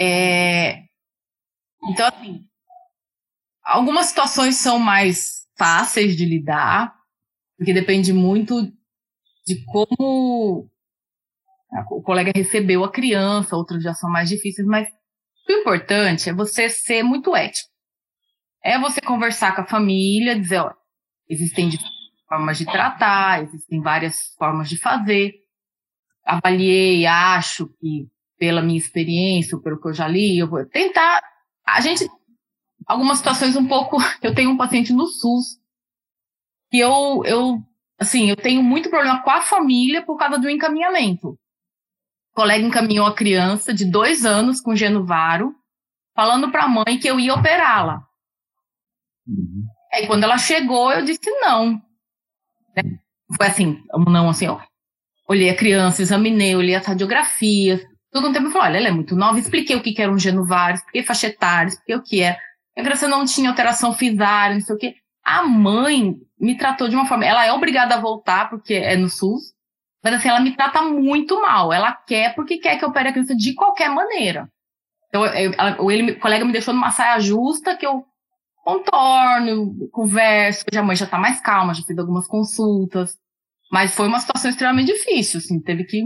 É, 0.00 0.84
então, 1.90 2.06
assim, 2.08 2.46
algumas 3.62 4.06
situações 4.06 4.56
são 4.56 4.78
mais 4.78 5.46
fáceis 5.56 6.16
de 6.16 6.24
lidar, 6.24 6.94
porque 7.56 7.72
depende 7.72 8.12
muito 8.12 8.62
de 9.46 9.64
como 9.66 10.68
o 11.90 12.02
colega 12.02 12.32
recebeu 12.34 12.84
a 12.84 12.90
criança, 12.90 13.56
outras 13.56 13.82
já 13.82 13.92
são 13.94 14.10
mais 14.10 14.28
difíceis, 14.28 14.66
mas 14.66 14.88
o 15.48 15.52
importante 15.52 16.30
é 16.30 16.34
você 16.34 16.68
ser 16.68 17.02
muito 17.02 17.34
ético. 17.34 17.68
É 18.62 18.78
você 18.78 19.00
conversar 19.00 19.54
com 19.54 19.62
a 19.62 19.66
família, 19.66 20.38
dizer, 20.38 20.60
ó, 20.60 20.72
existem 21.28 21.70
formas 22.26 22.56
de 22.56 22.64
tratar, 22.64 23.42
existem 23.42 23.80
várias 23.80 24.34
formas 24.38 24.68
de 24.68 24.78
fazer. 24.78 25.34
Avaliei, 26.24 27.04
acho 27.04 27.68
que 27.78 28.08
pela 28.44 28.60
minha 28.60 28.78
experiência, 28.78 29.58
pelo 29.58 29.80
que 29.80 29.88
eu 29.88 29.94
já 29.94 30.06
li, 30.06 30.38
eu 30.38 30.46
vou 30.46 30.62
tentar. 30.66 31.22
A 31.66 31.80
gente, 31.80 32.06
algumas 32.86 33.16
situações 33.16 33.56
um 33.56 33.66
pouco. 33.66 33.96
Eu 34.22 34.34
tenho 34.34 34.50
um 34.50 34.56
paciente 34.56 34.92
no 34.92 35.06
SUS 35.06 35.58
que 36.70 36.78
eu, 36.80 37.22
eu, 37.24 37.58
assim, 37.98 38.28
eu 38.28 38.36
tenho 38.36 38.62
muito 38.62 38.90
problema 38.90 39.22
com 39.22 39.30
a 39.30 39.40
família 39.40 40.04
por 40.04 40.16
causa 40.16 40.38
do 40.38 40.50
encaminhamento. 40.50 41.28
O 41.28 42.34
colega 42.34 42.66
encaminhou 42.66 43.06
a 43.06 43.14
criança 43.14 43.72
de 43.72 43.84
dois 43.84 44.26
anos 44.26 44.60
com 44.60 44.74
genovaro, 44.74 45.54
falando 46.16 46.50
para 46.50 46.64
a 46.64 46.68
mãe 46.68 46.98
que 46.98 47.08
eu 47.08 47.20
ia 47.20 47.32
operá-la. 47.32 48.04
Uhum. 49.26 49.66
Aí 49.92 50.06
quando 50.06 50.24
ela 50.24 50.36
chegou, 50.36 50.92
eu 50.92 51.04
disse 51.04 51.30
não. 51.40 51.80
Né? 52.76 52.98
Foi 53.36 53.46
assim, 53.46 53.80
não 54.08 54.28
assim, 54.28 54.48
ó. 54.48 54.60
Olhei 55.28 55.48
a 55.48 55.56
criança, 55.56 56.02
examinei, 56.02 56.56
olhei 56.56 56.74
as 56.74 56.84
radiografias, 56.84 57.80
todo 58.14 58.28
um 58.28 58.32
tempo 58.32 58.46
eu 58.46 58.52
falei, 58.52 58.68
olha, 58.68 58.78
ela 58.78 58.88
é 58.88 58.92
muito 58.92 59.16
nova, 59.16 59.38
expliquei 59.40 59.74
o 59.74 59.82
que, 59.82 59.92
que 59.92 60.00
era 60.00 60.10
um 60.10 60.18
genovário, 60.18 60.76
expliquei 60.76 61.02
faixa 61.02 61.26
expliquei 61.26 61.96
o 61.96 62.02
que 62.02 62.22
é. 62.22 62.38
A 62.78 62.82
criança 62.82 63.08
não 63.08 63.24
tinha 63.24 63.50
alteração 63.50 63.92
fisária, 63.92 64.54
não 64.54 64.62
sei 64.62 64.76
o 64.76 64.78
quê. 64.78 64.94
A 65.24 65.42
mãe 65.42 66.14
me 66.38 66.56
tratou 66.56 66.88
de 66.88 66.94
uma 66.94 67.06
forma, 67.06 67.24
ela 67.24 67.44
é 67.44 67.52
obrigada 67.52 67.96
a 67.96 68.00
voltar, 68.00 68.48
porque 68.48 68.74
é 68.74 68.96
no 68.96 69.10
SUS, 69.10 69.52
mas 70.02 70.14
assim, 70.14 70.28
ela 70.28 70.38
me 70.38 70.54
trata 70.54 70.80
muito 70.82 71.40
mal. 71.42 71.72
Ela 71.72 71.92
quer 71.92 72.34
porque 72.36 72.58
quer 72.58 72.78
que 72.78 72.84
eu 72.84 72.90
opere 72.90 73.08
a 73.08 73.12
criança 73.12 73.34
de 73.34 73.52
qualquer 73.52 73.90
maneira. 73.90 74.48
Então, 75.08 75.26
eu, 75.26 75.52
ela, 75.58 75.92
ele, 75.92 76.12
o 76.12 76.20
colega 76.20 76.44
me 76.44 76.52
deixou 76.52 76.72
numa 76.72 76.92
saia 76.92 77.18
justa 77.18 77.76
que 77.76 77.86
eu 77.86 78.04
contorno, 78.64 79.88
converso, 79.90 80.64
a 80.72 80.82
mãe 80.82 80.96
já 80.96 81.06
tá 81.06 81.18
mais 81.18 81.40
calma, 81.40 81.74
já 81.74 81.82
fiz 81.82 81.98
algumas 81.98 82.28
consultas. 82.28 83.16
Mas 83.72 83.94
foi 83.94 84.06
uma 84.06 84.20
situação 84.20 84.50
extremamente 84.50 84.92
difícil, 84.92 85.38
assim, 85.38 85.60
teve 85.60 85.84
que. 85.84 86.02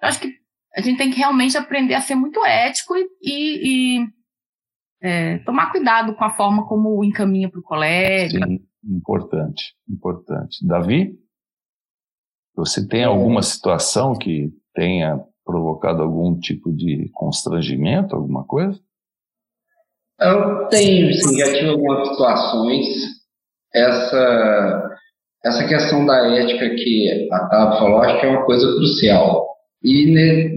Eu 0.00 0.08
acho 0.08 0.18
que 0.18 0.41
a 0.74 0.80
gente 0.80 0.98
tem 0.98 1.10
que 1.10 1.18
realmente 1.18 1.56
aprender 1.56 1.94
a 1.94 2.00
ser 2.00 2.14
muito 2.14 2.44
ético 2.44 2.94
e, 2.96 3.08
e, 3.22 3.98
e 3.98 4.06
é, 5.02 5.38
tomar 5.38 5.70
cuidado 5.70 6.14
com 6.14 6.24
a 6.24 6.34
forma 6.34 6.66
como 6.66 7.04
encaminha 7.04 7.50
para 7.50 7.60
o 7.60 7.62
colega. 7.62 8.46
Sim, 8.46 8.60
importante, 8.84 9.74
importante. 9.88 10.66
Davi, 10.66 11.18
você 12.54 12.86
tem 12.86 13.04
alguma 13.04 13.42
situação 13.42 14.14
que 14.14 14.50
tenha 14.74 15.20
provocado 15.44 16.02
algum 16.02 16.38
tipo 16.38 16.72
de 16.72 17.10
constrangimento, 17.12 18.14
alguma 18.14 18.44
coisa? 18.44 18.78
Eu 20.20 20.68
tenho, 20.68 21.12
sim, 21.14 21.38
já 21.38 21.52
tive 21.52 21.68
algumas 21.68 22.08
situações. 22.08 22.86
Essa, 23.74 24.90
essa 25.44 25.66
questão 25.66 26.06
da 26.06 26.28
ética 26.36 26.70
que 26.76 27.28
a 27.32 27.48
Tava 27.48 27.78
falou, 27.78 27.98
acho 28.02 28.20
que 28.20 28.26
é 28.26 28.30
uma 28.30 28.44
coisa 28.44 28.66
crucial. 28.76 29.51
E 29.84 30.12
né, 30.12 30.50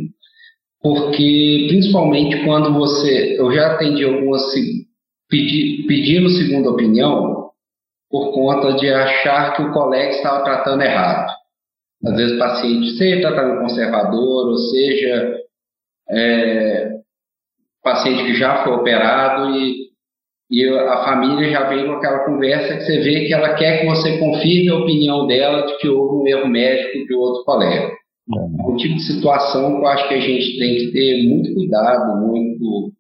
porque 0.81 1.65
principalmente 1.67 2.43
quando 2.43 2.73
você, 2.73 3.39
eu 3.39 3.51
já 3.51 3.73
atendi 3.73 4.03
algumas 4.03 4.43
pedi, 5.29 5.85
pedindo 5.87 6.29
segunda 6.29 6.69
opinião 6.69 7.49
por 8.09 8.33
conta 8.33 8.73
de 8.73 8.87
achar 8.89 9.55
que 9.55 9.63
o 9.63 9.71
colega 9.71 10.11
estava 10.11 10.43
tratando 10.43 10.83
errado. 10.83 11.31
Às 12.05 12.15
vezes 12.15 12.35
o 12.35 12.39
paciente, 12.39 12.97
seja 12.97 13.21
tratando 13.21 13.61
conservador, 13.61 14.47
ou 14.47 14.57
seja, 14.57 15.37
é, 16.09 16.91
paciente 17.83 18.25
que 18.25 18.35
já 18.35 18.63
foi 18.63 18.73
operado 18.73 19.55
e, 19.55 19.75
e 20.51 20.69
a 20.69 21.03
família 21.03 21.49
já 21.49 21.67
veio 21.67 21.87
com 21.87 21.93
aquela 21.93 22.25
conversa 22.25 22.75
que 22.75 22.81
você 22.81 22.99
vê 22.99 23.25
que 23.25 23.33
ela 23.33 23.55
quer 23.55 23.79
que 23.79 23.85
você 23.87 24.17
confirme 24.17 24.69
a 24.69 24.77
opinião 24.77 25.25
dela 25.27 25.65
de 25.65 25.77
que 25.77 25.87
houve 25.89 26.15
um 26.15 26.27
erro 26.27 26.47
médico 26.47 27.05
de 27.05 27.15
outro 27.15 27.43
colega. 27.43 27.87
É 27.87 28.64
um 28.75 28.77
tipo 28.77 28.95
de 28.95 29.03
situação 29.03 29.75
que 29.75 29.81
eu 29.81 29.87
acho 29.87 30.07
que 30.07 30.13
a 30.13 30.19
gente 30.19 30.59
tem 30.59 30.75
que 30.75 30.91
ter 30.91 31.27
muito 31.29 31.53
cuidado, 31.53 32.21
muito. 32.21 32.91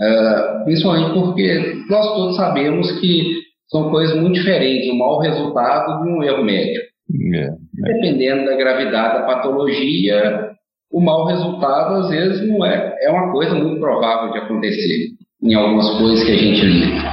Uh, 0.00 0.64
principalmente 0.64 1.12
porque 1.12 1.84
nós 1.90 2.14
todos 2.14 2.36
sabemos 2.36 2.90
que 3.00 3.42
são 3.70 3.90
coisas 3.90 4.16
muito 4.20 4.34
diferentes, 4.34 4.90
o 4.90 4.98
mau 4.98 5.18
resultado 5.18 6.02
de 6.02 6.10
um 6.10 6.22
erro 6.22 6.44
médico. 6.44 6.86
É, 7.34 7.38
é. 7.38 7.52
Dependendo 7.74 8.46
da 8.46 8.56
gravidade 8.56 9.18
da 9.18 9.26
patologia, 9.26 10.50
o 10.90 11.00
mau 11.00 11.26
resultado 11.26 11.94
às 11.94 12.10
vezes 12.10 12.48
não 12.48 12.64
é, 12.64 12.96
é 13.02 13.10
uma 13.10 13.32
coisa 13.32 13.54
muito 13.54 13.80
provável 13.80 14.32
de 14.32 14.38
acontecer 14.38 15.08
em 15.42 15.54
algumas 15.54 15.90
coisas 15.98 16.24
que 16.24 16.32
a 16.32 16.36
gente 16.36 16.64
lida. 16.64 17.12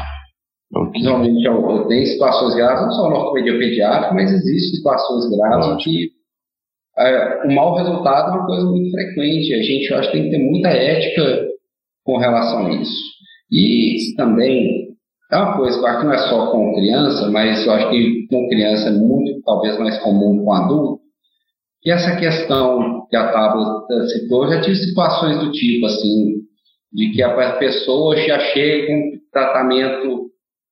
Okay. 0.71 0.91
Principalmente 0.91 1.87
tem 1.87 2.05
situações 2.05 2.55
graves, 2.55 2.83
não 2.83 2.91
só 2.91 3.09
no 3.09 3.15
ortopedia 3.15 3.57
pediátrica, 3.57 4.13
mas 4.13 4.31
existem 4.31 4.77
situações 4.77 5.29
graves 5.35 5.83
que 5.83 6.18
é, 6.99 7.47
o 7.47 7.51
mau 7.51 7.75
resultado 7.75 8.31
é 8.31 8.35
uma 8.35 8.45
coisa 8.45 8.65
muito 8.65 8.91
frequente. 8.91 9.53
A 9.53 9.61
gente, 9.61 9.89
eu 9.89 9.97
acho 9.97 10.11
tem 10.11 10.23
que 10.23 10.31
ter 10.31 10.37
muita 10.37 10.69
ética 10.69 11.47
com 12.03 12.17
relação 12.17 12.67
a 12.67 12.73
isso. 12.73 13.09
E 13.51 14.15
também 14.15 14.89
é 15.31 15.37
uma 15.37 15.57
coisa 15.57 15.77
que 15.77 16.05
não 16.05 16.13
é 16.13 16.17
só 16.17 16.51
com 16.51 16.75
criança, 16.75 17.29
mas 17.29 17.65
eu 17.65 17.73
acho 17.73 17.89
que 17.89 18.27
com 18.27 18.47
criança 18.49 18.89
é 18.89 18.91
muito, 18.91 19.41
talvez, 19.43 19.77
mais 19.79 19.97
comum 19.99 20.43
com 20.43 20.53
adulto, 20.53 20.99
que 21.81 21.91
essa 21.91 22.15
questão 22.17 23.05
que 23.09 23.15
a 23.15 23.31
Tábua 23.31 23.85
citou, 24.07 24.49
já 24.49 24.61
tive 24.61 24.75
situações 24.75 25.39
do 25.39 25.51
tipo, 25.51 25.85
assim, 25.85 26.33
de 26.91 27.11
que 27.11 27.21
a 27.21 27.53
pessoa 27.53 28.17
já 28.17 28.39
chega 28.39 28.87
com 28.87 29.11
tratamento 29.31 30.29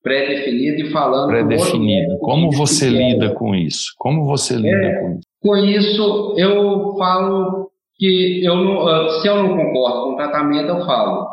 pré-definido 0.07 0.81
e 0.81 0.91
falando... 0.91 1.27
Pré-definido. 1.27 2.17
Como 2.19 2.49
você 2.51 2.89
lida 2.89 3.33
com 3.33 3.53
isso? 3.53 3.93
Como 3.97 4.25
você 4.25 4.55
lida 4.55 4.85
é, 4.85 4.99
com 4.99 5.09
isso? 5.11 5.27
Com 5.41 5.55
isso, 5.57 6.35
eu 6.37 6.95
falo 6.97 7.69
que 7.97 8.41
eu 8.43 8.55
não, 8.55 8.87
ah, 8.87 9.09
se 9.21 9.27
eu 9.27 9.43
não 9.43 9.49
concordo 9.57 10.03
com 10.03 10.13
o 10.13 10.15
tratamento, 10.15 10.69
eu 10.69 10.85
falo. 10.85 11.27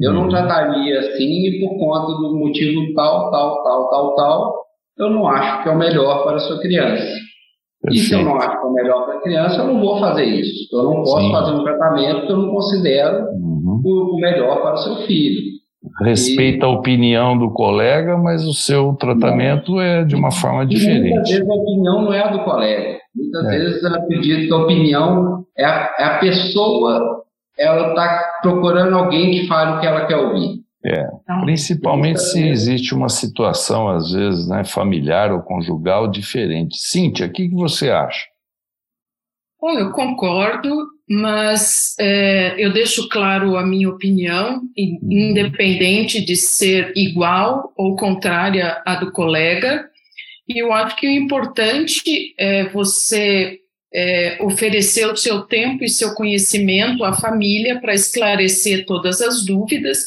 Eu 0.00 0.12
não 0.12 0.22
uhum. 0.22 0.28
trataria 0.28 0.98
assim 0.98 1.60
por 1.60 1.78
conta 1.78 2.12
do 2.12 2.36
motivo 2.36 2.94
tal, 2.94 3.30
tal, 3.30 3.62
tal, 3.62 3.90
tal, 3.90 4.14
tal. 4.16 4.54
Eu 4.98 5.10
não 5.10 5.26
acho 5.28 5.62
que 5.62 5.68
é 5.68 5.72
o 5.72 5.78
melhor 5.78 6.24
para 6.24 6.36
a 6.36 6.40
sua 6.40 6.60
criança. 6.60 7.04
Perfeito. 7.82 7.92
E 7.92 7.98
se 7.98 8.14
eu 8.14 8.24
não 8.24 8.36
acho 8.36 8.60
que 8.60 8.66
é 8.66 8.68
o 8.68 8.72
melhor 8.72 9.04
para 9.04 9.18
a 9.18 9.20
criança, 9.20 9.60
eu 9.60 9.66
não 9.66 9.80
vou 9.80 10.00
fazer 10.00 10.24
isso. 10.24 10.74
Eu 10.74 10.84
não 10.84 11.02
posso 11.02 11.20
Sim. 11.20 11.30
fazer 11.30 11.52
um 11.52 11.64
tratamento 11.64 12.26
que 12.26 12.32
eu 12.32 12.36
não 12.38 12.50
considero 12.50 13.26
uhum. 13.34 13.82
o 13.84 14.16
melhor 14.16 14.62
para 14.62 14.74
o 14.74 14.78
seu 14.78 14.96
filho. 15.06 15.53
Respeita 16.00 16.66
e... 16.66 16.68
a 16.68 16.72
opinião 16.72 17.38
do 17.38 17.50
colega, 17.50 18.16
mas 18.16 18.44
o 18.44 18.52
seu 18.52 18.94
tratamento 18.94 19.72
não. 19.72 19.80
é 19.80 20.04
de 20.04 20.14
uma 20.14 20.30
forma 20.30 20.66
diferente. 20.66 21.10
muitas 21.10 21.30
vezes 21.30 21.48
a 21.48 21.54
opinião 21.54 22.02
não 22.02 22.12
é 22.12 22.22
a 22.22 22.28
do 22.28 22.44
colega. 22.44 22.98
Muitas 23.14 23.44
é. 23.46 23.58
vezes 23.58 23.84
acredito 23.84 24.48
que 24.48 24.52
a 24.52 24.56
opinião 24.56 25.46
é 25.56 25.64
a, 25.64 25.94
é 25.98 26.04
a 26.04 26.18
pessoa, 26.18 27.24
ela 27.58 27.90
está 27.90 28.24
procurando 28.42 28.96
alguém 28.96 29.30
que 29.30 29.46
fale 29.46 29.76
o 29.76 29.80
que 29.80 29.86
ela 29.86 30.06
quer 30.06 30.16
ouvir. 30.16 30.64
É, 30.86 31.08
então, 31.22 31.40
principalmente 31.42 32.20
se 32.20 32.46
existe 32.46 32.94
uma 32.94 33.08
situação, 33.08 33.88
às 33.88 34.12
vezes, 34.12 34.46
né, 34.48 34.64
familiar 34.64 35.32
ou 35.32 35.40
conjugal 35.40 36.06
diferente. 36.06 36.76
Cíntia, 36.76 37.26
o 37.26 37.32
que, 37.32 37.48
que 37.48 37.54
você 37.54 37.90
acha? 37.90 38.26
Bom, 39.58 39.70
eu 39.78 39.92
concordo, 39.92 40.68
mas 41.08 41.94
é, 41.98 42.54
eu 42.58 42.72
deixo 42.72 43.08
claro 43.08 43.56
a 43.56 43.66
minha 43.66 43.90
opinião, 43.90 44.62
independente 44.76 46.24
de 46.24 46.34
ser 46.34 46.92
igual 46.96 47.72
ou 47.76 47.94
contrária 47.96 48.82
à 48.86 48.96
do 48.96 49.12
colega. 49.12 49.88
E 50.48 50.62
eu 50.62 50.72
acho 50.72 50.96
que 50.96 51.06
o 51.06 51.10
importante 51.10 52.34
é 52.38 52.64
você 52.68 53.60
é, 53.94 54.38
oferecer 54.40 55.06
o 55.06 55.16
seu 55.16 55.42
tempo 55.42 55.84
e 55.84 55.88
seu 55.88 56.14
conhecimento 56.14 57.04
à 57.04 57.12
família 57.12 57.80
para 57.80 57.94
esclarecer 57.94 58.84
todas 58.86 59.20
as 59.20 59.44
dúvidas. 59.44 59.98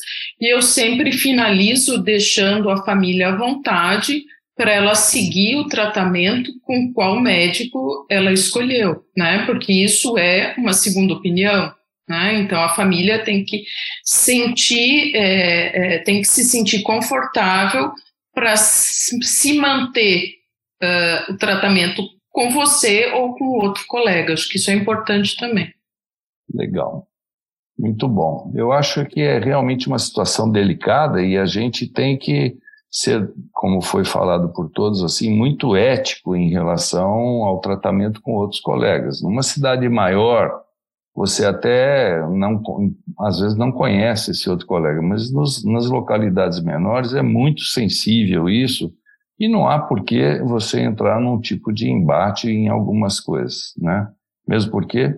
E 0.41 0.53
eu 0.53 0.62
sempre 0.62 1.12
finalizo 1.12 2.03
deixando 2.03 2.69
a 2.69 2.83
família 2.83 3.29
à 3.29 3.36
vontade 3.38 4.23
para 4.58 4.74
ela 4.74 4.96
seguir 4.96 5.56
o 5.56 5.67
tratamento 5.67 6.52
com 6.63 6.91
qual 6.91 7.22
médico 7.22 8.08
ela 8.10 8.34
escolheu, 8.34 9.06
né? 9.15 9.46
Porque 9.46 9.72
isso 9.72 10.17
é 10.17 10.56
uma 10.58 10.74
segunda 10.74 11.13
opinião. 11.13 11.72
Né? 12.10 12.39
Então 12.39 12.60
a 12.62 12.70
família 12.70 13.24
tem 13.24 13.46
que 13.46 13.63
sentir, 14.04 15.15
é, 15.15 15.96
é, 15.96 16.00
tem 16.00 16.22
que 16.22 16.28
se 16.28 16.43
sentir 16.43 16.82
confortável 16.82 17.91
para 18.34 18.56
se 18.56 19.60
manter 19.60 20.36
uh, 20.82 21.34
o 21.34 21.38
tratamento 21.38 22.04
com 22.30 22.52
você 22.52 23.12
ou 23.13 23.36
com 23.36 23.46
outro 23.46 23.84
colega. 23.88 24.34
Acho 24.34 24.48
que 24.48 24.58
isso 24.58 24.70
é 24.72 24.74
importante 24.74 25.36
também. 25.38 25.74
Legal. 26.54 27.08
Muito 27.78 28.08
bom. 28.08 28.52
Eu 28.56 28.72
acho 28.72 29.06
que 29.06 29.22
é 29.22 29.39
realmente 29.39 29.88
uma 29.88 30.00
situação 30.00 30.52
delicada 30.52 31.22
e 31.22 31.38
a 31.38 31.46
gente 31.46 31.88
tem 31.88 32.17
que 32.17 32.58
ser, 32.99 33.31
como 33.53 33.79
foi 33.79 34.03
falado 34.03 34.49
por 34.49 34.71
todos, 34.71 35.03
assim, 35.03 35.29
muito 35.29 35.75
ético 35.75 36.36
em 36.36 36.49
relação 36.49 37.45
ao 37.45 37.60
tratamento 37.60 38.19
com 38.23 38.33
outros 38.33 38.60
colegas. 38.60 39.21
Numa 39.21 39.43
cidade 39.43 39.88
maior, 39.88 40.63
você 41.15 41.45
até 41.45 42.19
não, 42.27 42.60
às 43.19 43.39
vezes 43.39 43.55
não 43.55 43.71
conhece 43.71 44.31
esse 44.31 44.49
outro 44.49 44.65
colega, 44.65 44.99
mas 44.99 45.31
nos, 45.31 45.63
nas 45.63 45.88
localidades 45.88 46.60
menores 46.60 47.13
é 47.13 47.21
muito 47.21 47.62
sensível 47.62 48.49
isso 48.49 48.91
e 49.39 49.47
não 49.47 49.69
há 49.69 49.77
por 49.77 50.03
que 50.03 50.39
você 50.39 50.81
entrar 50.81 51.21
num 51.21 51.39
tipo 51.39 51.71
de 51.71 51.88
embate 51.88 52.49
em 52.49 52.67
algumas 52.67 53.19
coisas, 53.19 53.73
né? 53.77 54.12
Mesmo 54.47 54.71
porque 54.71 55.15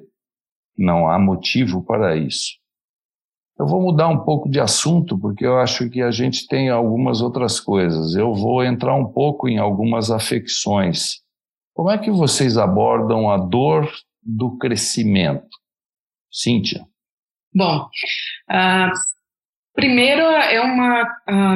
não 0.77 1.09
há 1.09 1.17
motivo 1.17 1.81
para 1.81 2.17
isso. 2.17 2.58
Eu 3.59 3.67
vou 3.67 3.81
mudar 3.81 4.07
um 4.07 4.23
pouco 4.23 4.49
de 4.49 4.57
assunto, 4.57 5.19
porque 5.19 5.45
eu 5.45 5.59
acho 5.59 5.89
que 5.89 6.01
a 6.01 6.11
gente 6.11 6.47
tem 6.47 6.69
algumas 6.69 7.21
outras 7.21 7.59
coisas. 7.59 8.15
Eu 8.15 8.33
vou 8.33 8.63
entrar 8.63 8.95
um 8.95 9.11
pouco 9.11 9.49
em 9.49 9.57
algumas 9.57 10.09
afecções. 10.09 11.21
Como 11.73 11.91
é 11.91 11.97
que 11.97 12.09
vocês 12.09 12.57
abordam 12.57 13.29
a 13.29 13.37
dor 13.37 13.91
do 14.23 14.57
crescimento? 14.57 15.49
Cíntia. 16.31 16.85
Bom, 17.53 17.89
uh, 18.49 18.93
Primeiro 19.79 20.23
é 20.23 20.59
uma 20.59 21.05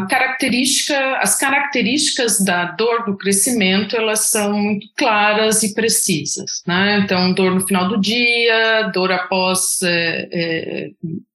característica, 0.09 1.17
as 1.17 1.37
características 1.37 2.39
da 2.39 2.63
dor 2.71 3.03
do 3.03 3.17
crescimento, 3.17 3.97
elas 3.97 4.29
são 4.29 4.53
muito 4.53 4.87
claras 4.95 5.61
e 5.61 5.73
precisas, 5.73 6.63
né? 6.65 7.01
Então, 7.03 7.33
dor 7.33 7.53
no 7.53 7.67
final 7.67 7.89
do 7.89 7.99
dia, 7.99 8.89
dor 8.93 9.11
após 9.11 9.81
é, 9.83 10.29
é, 10.31 10.89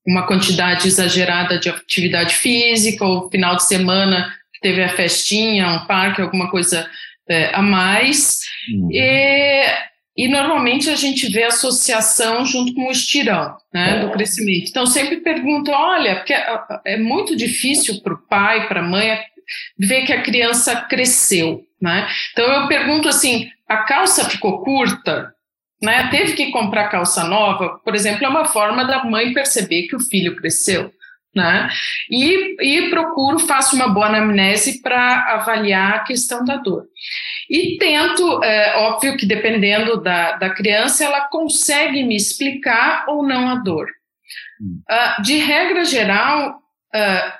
uma 0.06 0.26
quantidade 0.26 0.88
exagerada 0.88 1.58
de 1.58 1.68
atividade 1.68 2.32
física, 2.32 3.04
ou 3.04 3.28
final 3.28 3.56
de 3.56 3.64
semana 3.64 4.32
que 4.54 4.60
teve 4.62 4.82
a 4.82 4.88
festinha, 4.88 5.68
um 5.68 5.86
parque, 5.86 6.22
alguma 6.22 6.50
coisa 6.50 6.88
é, 7.28 7.54
a 7.54 7.60
mais. 7.60 8.40
Uhum. 8.72 8.88
E 8.90 9.66
e 10.18 10.26
normalmente 10.26 10.90
a 10.90 10.96
gente 10.96 11.30
vê 11.30 11.44
associação 11.44 12.44
junto 12.44 12.74
com 12.74 12.88
o 12.88 12.90
estirão 12.90 13.56
né, 13.72 14.00
do 14.00 14.10
crescimento. 14.10 14.68
Então 14.68 14.84
sempre 14.84 15.18
pergunto, 15.18 15.70
olha, 15.70 16.16
porque 16.16 16.34
é, 16.34 16.60
é 16.84 16.96
muito 16.96 17.36
difícil 17.36 18.02
para 18.02 18.14
o 18.14 18.18
pai, 18.18 18.66
para 18.66 18.80
a 18.80 18.82
mãe 18.82 19.16
ver 19.78 20.04
que 20.04 20.12
a 20.12 20.20
criança 20.20 20.74
cresceu. 20.74 21.62
Né? 21.80 22.08
Então 22.32 22.44
eu 22.44 22.66
pergunto 22.66 23.08
assim: 23.08 23.48
a 23.68 23.76
calça 23.84 24.28
ficou 24.28 24.64
curta? 24.64 25.32
Né? 25.80 26.08
Teve 26.10 26.32
que 26.32 26.50
comprar 26.50 26.88
calça 26.88 27.22
nova? 27.22 27.78
Por 27.84 27.94
exemplo, 27.94 28.24
é 28.24 28.28
uma 28.28 28.46
forma 28.46 28.84
da 28.84 29.04
mãe 29.04 29.32
perceber 29.32 29.86
que 29.86 29.94
o 29.94 30.00
filho 30.00 30.34
cresceu. 30.34 30.92
Né? 31.34 31.68
E, 32.10 32.56
e 32.60 32.90
procuro, 32.90 33.38
faço 33.38 33.76
uma 33.76 33.88
boa 33.88 34.06
anamnese 34.06 34.80
para 34.82 35.34
avaliar 35.34 35.94
a 35.94 36.04
questão 36.04 36.44
da 36.44 36.56
dor. 36.56 36.86
E 37.48 37.76
tento, 37.78 38.42
é, 38.42 38.76
óbvio 38.78 39.16
que 39.16 39.26
dependendo 39.26 40.00
da, 40.00 40.36
da 40.36 40.50
criança, 40.50 41.04
ela 41.04 41.28
consegue 41.28 42.02
me 42.02 42.16
explicar 42.16 43.04
ou 43.08 43.26
não 43.26 43.48
a 43.48 43.56
dor. 43.56 43.86
Uh, 44.60 45.22
de 45.22 45.36
regra 45.36 45.84
geral, 45.84 46.56
uh, 46.94 47.32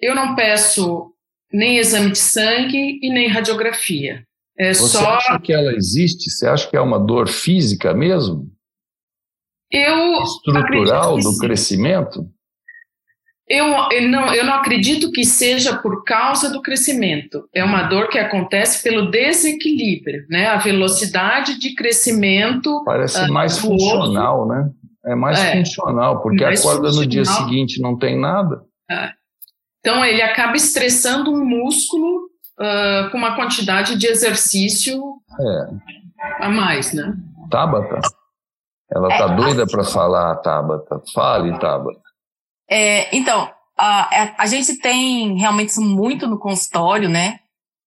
eu 0.00 0.14
não 0.14 0.34
peço 0.34 1.12
nem 1.52 1.78
exame 1.78 2.10
de 2.10 2.18
sangue 2.18 2.98
e 3.00 3.10
nem 3.10 3.28
radiografia. 3.28 4.26
É 4.58 4.72
Você 4.72 4.98
só... 4.98 5.14
acha 5.14 5.38
que 5.38 5.52
ela 5.52 5.72
existe? 5.72 6.30
Você 6.30 6.46
acha 6.46 6.68
que 6.68 6.76
é 6.76 6.80
uma 6.80 6.98
dor 6.98 7.28
física 7.28 7.94
mesmo? 7.94 8.50
Eu 9.70 10.22
estrutural 10.22 11.18
do 11.18 11.38
crescimento? 11.38 12.28
Eu, 13.46 13.66
eu, 13.90 14.08
não, 14.08 14.34
eu 14.34 14.44
não 14.44 14.54
acredito 14.54 15.12
que 15.12 15.22
seja 15.24 15.76
por 15.76 16.02
causa 16.02 16.50
do 16.50 16.62
crescimento. 16.62 17.46
É 17.54 17.62
uma 17.62 17.82
dor 17.82 18.08
que 18.08 18.18
acontece 18.18 18.82
pelo 18.82 19.10
desequilíbrio, 19.10 20.24
né? 20.30 20.46
A 20.46 20.56
velocidade 20.56 21.58
de 21.58 21.74
crescimento. 21.74 22.82
Parece 22.84 23.22
uh, 23.22 23.32
mais 23.32 23.58
funcional, 23.58 24.48
né? 24.48 24.70
É 25.04 25.14
mais 25.14 25.38
é, 25.38 25.58
funcional, 25.58 26.22
porque 26.22 26.42
acorda 26.42 26.88
funcional. 26.88 26.94
no 26.94 27.06
dia 27.06 27.24
seguinte 27.26 27.82
não 27.82 27.98
tem 27.98 28.18
nada. 28.18 28.62
É. 28.90 29.10
Então, 29.80 30.02
ele 30.02 30.22
acaba 30.22 30.56
estressando 30.56 31.30
um 31.30 31.44
músculo 31.44 32.30
uh, 32.58 33.10
com 33.10 33.18
uma 33.18 33.36
quantidade 33.36 33.98
de 33.98 34.06
exercício 34.06 34.98
é. 35.38 36.44
a 36.46 36.48
mais, 36.48 36.94
né? 36.94 37.14
Tabata. 37.50 38.00
Ela 38.90 39.08
tá 39.08 39.32
é, 39.32 39.36
doida 39.36 39.66
para 39.66 39.84
falar, 39.84 40.36
Tabata. 40.36 41.02
Fale, 41.12 41.58
Tabata. 41.58 42.03
É, 42.68 43.14
então, 43.16 43.52
a, 43.76 44.08
é, 44.12 44.34
a 44.38 44.46
gente 44.46 44.78
tem 44.78 45.36
realmente 45.36 45.70
isso 45.70 45.82
muito 45.82 46.26
no 46.26 46.38
consultório, 46.38 47.08
né? 47.08 47.40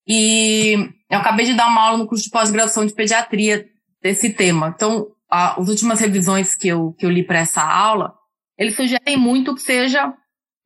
E 0.08 0.76
eu 1.10 1.20
acabei 1.20 1.46
de 1.46 1.54
dar 1.54 1.68
uma 1.68 1.82
aula 1.82 1.98
no 1.98 2.08
curso 2.08 2.24
de 2.24 2.30
pós-graduação 2.30 2.86
de 2.86 2.94
pediatria 2.94 3.66
desse 4.02 4.34
tema. 4.34 4.74
Então, 4.76 5.08
a, 5.30 5.60
as 5.60 5.68
últimas 5.68 6.00
revisões 6.00 6.56
que 6.56 6.68
eu, 6.68 6.94
que 6.94 7.06
eu 7.06 7.10
li 7.10 7.24
para 7.24 7.40
essa 7.40 7.62
aula, 7.62 8.14
eles 8.58 8.76
sugerem 8.76 9.18
muito 9.18 9.54
que 9.54 9.62
seja 9.62 10.14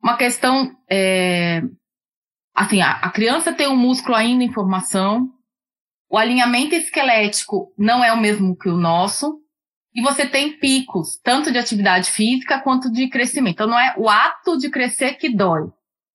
uma 0.02 0.16
questão. 0.16 0.72
É, 0.90 1.62
assim, 2.54 2.80
a, 2.80 2.92
a 2.92 3.10
criança 3.10 3.52
tem 3.52 3.68
um 3.68 3.76
músculo 3.76 4.14
ainda 4.14 4.44
em 4.44 4.52
formação, 4.52 5.28
o 6.12 6.18
alinhamento 6.18 6.74
esquelético 6.74 7.72
não 7.78 8.04
é 8.04 8.12
o 8.12 8.20
mesmo 8.20 8.54
que 8.54 8.68
o 8.68 8.76
nosso, 8.76 9.41
e 9.94 10.00
você 10.00 10.26
tem 10.26 10.58
picos, 10.58 11.18
tanto 11.22 11.52
de 11.52 11.58
atividade 11.58 12.10
física 12.10 12.60
quanto 12.60 12.90
de 12.90 13.08
crescimento. 13.08 13.54
Então, 13.54 13.66
não 13.66 13.78
é 13.78 13.94
o 13.98 14.08
ato 14.08 14.56
de 14.56 14.70
crescer 14.70 15.14
que 15.14 15.28
dói. 15.28 15.68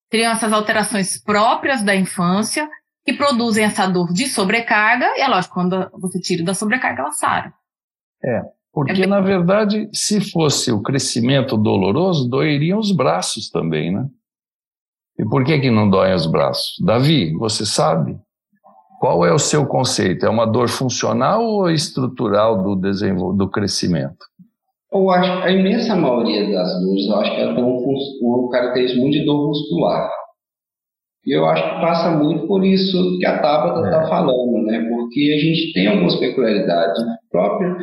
Teriam 0.09 0.31
essas 0.31 0.51
alterações 0.51 1.21
próprias 1.21 1.83
da 1.83 1.95
infância 1.95 2.67
que 3.05 3.13
produzem 3.13 3.63
essa 3.63 3.87
dor 3.87 4.11
de 4.11 4.27
sobrecarga, 4.27 5.05
e 5.17 5.21
é 5.21 5.27
lógico, 5.27 5.53
quando 5.53 5.89
você 5.93 6.19
tira 6.19 6.43
da 6.43 6.53
sobrecarga, 6.53 7.03
ela 7.03 7.11
sara. 7.11 7.53
É, 8.23 8.41
porque, 8.73 9.03
é 9.03 9.07
na 9.07 9.21
verdade, 9.21 9.89
se 9.93 10.19
fosse 10.31 10.71
o 10.71 10.81
crescimento 10.81 11.55
doloroso, 11.55 12.27
doeriam 12.27 12.79
os 12.79 12.91
braços 12.91 13.49
também, 13.49 13.93
né? 13.93 14.07
E 15.19 15.25
por 15.25 15.43
que, 15.43 15.59
que 15.59 15.71
não 15.71 15.89
doem 15.89 16.13
os 16.13 16.27
braços? 16.27 16.75
Davi, 16.83 17.33
você 17.33 17.65
sabe? 17.65 18.19
Qual 18.99 19.25
é 19.25 19.31
o 19.31 19.39
seu 19.39 19.65
conceito? 19.65 20.25
É 20.25 20.29
uma 20.29 20.45
dor 20.45 20.69
funcional 20.69 21.43
ou 21.43 21.69
estrutural 21.69 22.61
do, 22.63 22.75
desenvol... 22.75 23.33
do 23.33 23.49
crescimento? 23.49 24.25
Eu 24.91 25.09
acho 25.09 25.41
que 25.41 25.47
a 25.47 25.51
imensa 25.51 25.95
maioria 25.95 26.51
das 26.51 26.81
dores, 26.81 27.07
eu 27.07 27.15
acho 27.17 27.35
que 27.35 27.41
ela 27.41 27.55
tem 27.55 27.63
um, 27.63 27.95
um 28.21 28.49
característico 28.49 29.09
de 29.09 29.25
dor 29.25 29.47
muscular. 29.47 30.09
E 31.25 31.35
eu 31.35 31.45
acho 31.45 31.61
que 31.61 31.81
passa 31.81 32.11
muito 32.11 32.47
por 32.47 32.63
isso 32.63 33.17
que 33.19 33.25
a 33.25 33.39
Tabata 33.41 33.85
está 33.85 34.03
é. 34.03 34.07
falando, 34.07 34.63
né? 34.63 34.87
Porque 34.89 35.35
a 35.35 35.39
gente 35.39 35.73
tem 35.73 35.87
algumas 35.87 36.15
peculiaridades. 36.15 37.01
O 37.01 37.29
próprio 37.29 37.77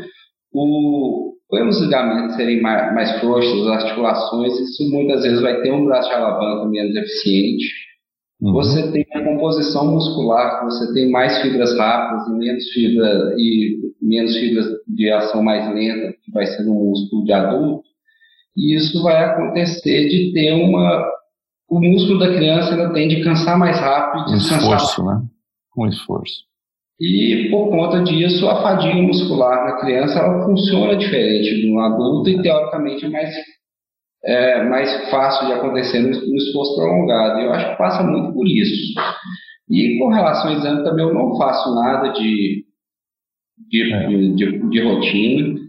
o, 0.55 1.35
os 1.50 1.81
ligamentos 1.81 2.37
serem 2.37 2.62
mais, 2.62 2.94
mais 2.94 3.20
frouxos, 3.20 3.66
as 3.68 3.83
articulações, 3.83 4.59
isso 4.61 4.90
muitas 4.90 5.22
vezes 5.22 5.42
vai 5.42 5.61
ter 5.61 5.72
um 5.72 5.85
braço 5.85 6.09
de 6.09 6.14
alavanca 6.14 6.68
menos 6.68 6.96
eficiente. 6.96 7.64
Uhum. 8.44 8.52
Você 8.52 8.92
tem 8.92 9.07
a 9.14 9.24
composição 9.24 9.90
muscular, 9.90 10.64
você 10.64 10.92
tem 10.92 11.11
mais 11.11 11.40
fibras 11.40 11.76
rápidas 11.78 12.28
e 12.28 12.33
menos 12.33 12.68
fibras 12.72 13.38
e 13.38 13.78
menos 14.02 14.37
fibras 14.37 14.66
de 14.87 15.11
ação 15.11 15.42
mais 15.42 15.74
lenta, 15.74 16.14
que 16.22 16.30
vai 16.30 16.44
ser 16.44 16.62
no 16.64 16.74
músculo 16.74 17.24
de 17.24 17.33
adulto. 17.33 17.85
E 18.54 18.76
isso 18.76 19.02
vai 19.02 19.24
acontecer 19.24 20.09
de 20.09 20.33
ter 20.35 20.52
uma 20.52 21.11
o 21.70 21.80
músculo 21.80 22.18
da 22.18 22.35
criança 22.35 22.74
ela 22.74 22.92
tende 22.92 23.16
a 23.16 23.24
cansar 23.24 23.59
mais 23.59 23.80
rápido, 23.80 24.30
um 24.30 24.37
esforço, 24.37 25.04
né? 25.04 25.22
Um 25.76 25.87
esforço. 25.88 26.44
E 27.00 27.48
por 27.50 27.70
conta 27.70 28.04
disso, 28.04 28.46
a 28.48 28.62
fadiga 28.62 28.94
muscular 29.02 29.64
na 29.64 29.80
criança 29.80 30.18
ela 30.18 30.44
funciona 30.44 30.94
diferente 30.96 31.66
do 31.66 31.78
adulto 31.80 32.28
e 32.28 32.42
teoricamente 32.42 33.07
é 33.07 33.09
mais, 33.09 33.35
é, 34.26 34.62
mais 34.64 35.10
fácil 35.10 35.46
de 35.46 35.52
acontecer 35.52 36.00
no, 36.00 36.08
no 36.08 36.37
esforço 36.37 36.76
prolongado. 36.76 37.40
Eu 37.40 37.52
acho 37.52 37.70
que 37.70 37.78
passa 37.78 38.02
muito 38.02 38.32
por 38.32 38.46
isso. 38.46 39.00
E 39.70 39.98
com 39.98 40.08
relação 40.08 40.50
ao 40.50 40.56
exame 40.56 40.84
também 40.84 41.06
eu 41.06 41.14
não 41.14 41.37
faço 41.37 41.74
nada 41.74 42.12
de, 42.12 42.64
de, 43.68 43.92
é. 43.92 44.06
de, 44.06 44.34
de, 44.34 44.68
de 44.68 44.82
rotina. 44.82 45.64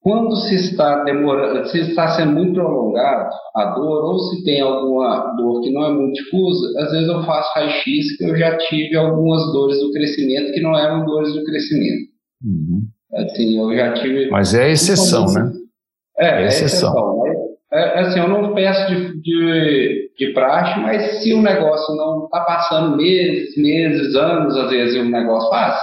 Quando 0.00 0.34
se 0.34 0.56
está 0.56 1.04
demorando, 1.04 1.64
se 1.68 1.78
está 1.78 2.08
sendo 2.08 2.32
muito 2.32 2.54
prolongado 2.54 3.30
a 3.54 3.66
dor, 3.66 4.02
ou 4.04 4.18
se 4.18 4.42
tem 4.42 4.60
alguma 4.60 5.32
dor 5.36 5.60
que 5.60 5.70
não 5.70 5.84
é 5.84 5.92
muito 5.92 6.14
difusa, 6.14 6.80
às 6.80 6.90
vezes 6.90 7.08
eu 7.08 7.22
faço 7.22 7.48
raio-x 7.54 8.16
que 8.16 8.24
eu 8.24 8.36
já 8.36 8.58
tive 8.58 8.96
algumas 8.96 9.40
dores 9.52 9.78
do 9.78 9.92
crescimento 9.92 10.52
que 10.52 10.60
não 10.60 10.76
eram 10.76 11.06
dores 11.06 11.32
do 11.32 11.44
crescimento. 11.44 12.10
Uhum. 12.44 12.82
Assim, 13.14 13.56
eu 13.56 13.76
já 13.76 13.94
tive. 13.94 14.28
Mas 14.28 14.54
é 14.54 14.72
exceção, 14.72 15.26
né? 15.26 15.52
É, 16.18 16.26
é, 16.26 16.42
é 16.42 16.46
exceção. 16.48 17.21
É, 17.72 17.80
é, 17.80 18.00
assim, 18.00 18.18
eu 18.20 18.28
não 18.28 18.54
peço 18.54 18.86
de, 18.88 19.22
de, 19.22 20.10
de 20.18 20.32
praxe, 20.34 20.78
mas 20.80 21.22
se 21.22 21.32
o 21.32 21.40
negócio 21.40 21.96
não 21.96 22.24
está 22.24 22.40
passando 22.40 22.96
meses, 22.96 23.56
meses, 23.56 24.14
anos, 24.14 24.54
às 24.58 24.70
vezes 24.70 25.00
o 25.00 25.04
negócio 25.04 25.48
passa, 25.48 25.82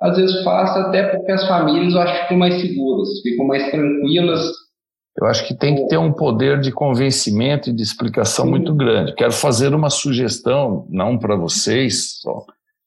às 0.00 0.16
vezes 0.16 0.44
passa 0.44 0.80
até 0.82 1.02
porque 1.08 1.32
as 1.32 1.46
famílias 1.48 1.94
eu 1.94 2.00
acho 2.00 2.14
que 2.14 2.22
ficam 2.22 2.38
mais 2.38 2.60
seguras, 2.60 3.08
ficam 3.22 3.46
mais 3.46 3.70
tranquilas. 3.70 4.40
Eu 5.20 5.26
acho 5.26 5.48
que 5.48 5.54
tem 5.54 5.74
que 5.74 5.88
ter 5.88 5.96
um 5.96 6.12
poder 6.12 6.60
de 6.60 6.70
convencimento 6.70 7.70
e 7.70 7.72
de 7.72 7.82
explicação 7.82 8.44
Sim. 8.44 8.50
muito 8.50 8.74
grande. 8.74 9.14
Quero 9.14 9.32
fazer 9.32 9.74
uma 9.74 9.90
sugestão, 9.90 10.86
não 10.90 11.18
para 11.18 11.34
vocês, 11.34 12.20
só. 12.20 12.44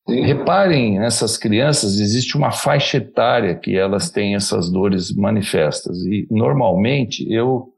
Sim. 0.07 0.21
Reparem, 0.21 0.99
nessas 0.99 1.37
crianças 1.37 1.99
existe 1.99 2.37
uma 2.37 2.51
faixa 2.51 2.97
etária 2.97 3.55
que 3.55 3.75
elas 3.75 4.09
têm 4.09 4.35
essas 4.35 4.71
dores 4.71 5.13
manifestas. 5.13 5.97
E, 6.05 6.27
normalmente, 6.31 7.27
eu 7.31 7.73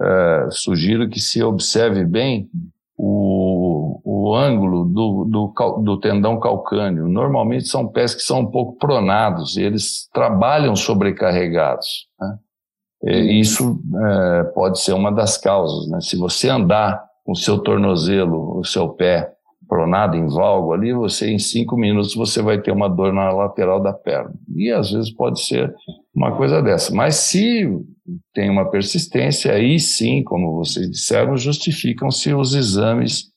é, 0.00 0.48
sugiro 0.50 1.08
que 1.08 1.20
se 1.20 1.42
observe 1.42 2.04
bem 2.04 2.48
o, 2.96 4.00
o 4.04 4.34
ângulo 4.34 4.84
do, 4.84 5.24
do, 5.24 5.82
do, 5.82 6.00
tendão 6.00 6.38
calcâneo. 6.38 7.08
Normalmente 7.08 7.68
são 7.68 7.86
pés 7.86 8.14
que 8.14 8.22
são 8.22 8.40
um 8.40 8.46
pouco 8.46 8.78
pronados, 8.78 9.56
e 9.56 9.62
eles 9.62 10.08
trabalham 10.12 10.74
sobrecarregados. 10.76 12.08
Né? 12.20 12.38
E 13.04 13.40
isso 13.40 13.80
é, 13.96 14.44
pode 14.44 14.80
ser 14.80 14.92
uma 14.92 15.12
das 15.12 15.36
causas. 15.36 15.90
Né? 15.90 16.00
Se 16.00 16.16
você 16.16 16.48
andar 16.48 17.04
com 17.24 17.32
o 17.32 17.36
seu 17.36 17.58
tornozelo, 17.58 18.58
o 18.58 18.64
seu 18.64 18.88
pé 18.88 19.32
pronado 19.68 20.16
em 20.16 20.26
valgo 20.26 20.72
ali, 20.72 20.92
você 20.92 21.30
em 21.30 21.38
cinco 21.38 21.76
minutos 21.76 22.14
você 22.14 22.42
vai 22.42 22.60
ter 22.60 22.70
uma 22.70 22.88
dor 22.88 23.12
na 23.12 23.30
lateral 23.30 23.80
da 23.82 23.92
perna. 23.92 24.32
E 24.54 24.70
às 24.70 24.90
vezes 24.90 25.10
pode 25.10 25.42
ser 25.42 25.74
uma 26.14 26.36
coisa 26.36 26.62
dessa. 26.62 26.94
Mas 26.94 27.16
se 27.16 27.68
tem 28.32 28.48
uma 28.48 28.70
persistência, 28.70 29.52
aí 29.52 29.78
sim, 29.80 30.22
como 30.22 30.54
vocês 30.54 30.90
disseram, 30.90 31.36
justificam-se 31.36 32.32
os 32.32 32.54
exames 32.54 33.32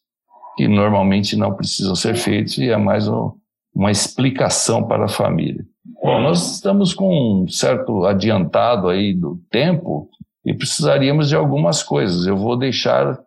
que 0.55 0.67
normalmente 0.67 1.35
não 1.35 1.53
precisam 1.53 1.95
ser 1.95 2.15
feitos 2.15 2.57
e 2.57 2.69
é 2.69 2.77
mais 2.77 3.07
um, 3.07 3.31
uma 3.73 3.91
explicação 3.91 4.87
para 4.87 5.05
a 5.05 5.09
família. 5.09 5.63
Bom, 6.03 6.21
nós 6.21 6.55
estamos 6.55 6.93
com 6.93 7.43
um 7.43 7.47
certo 7.47 8.05
adiantado 8.05 8.87
aí 8.87 9.13
do 9.13 9.39
tempo 9.49 10.09
e 10.45 10.53
precisaríamos 10.53 11.29
de 11.29 11.35
algumas 11.35 11.83
coisas. 11.83 12.25
Eu 12.25 12.37
vou 12.37 12.57
deixar 12.57 13.19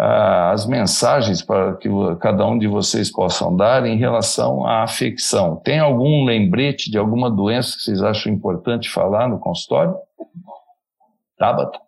as 0.00 0.64
mensagens 0.64 1.42
para 1.42 1.76
que 1.76 1.88
cada 2.20 2.46
um 2.46 2.56
de 2.56 2.68
vocês 2.68 3.10
possam 3.10 3.56
dar 3.56 3.84
em 3.84 3.96
relação 3.96 4.64
à 4.64 4.84
afecção. 4.84 5.56
Tem 5.56 5.80
algum 5.80 6.24
lembrete 6.24 6.88
de 6.88 6.96
alguma 6.96 7.28
doença 7.28 7.76
que 7.76 7.82
vocês 7.82 8.00
acham 8.00 8.32
importante 8.32 8.88
falar 8.88 9.28
no 9.28 9.40
consultório? 9.40 9.96
Tabata? 11.36 11.80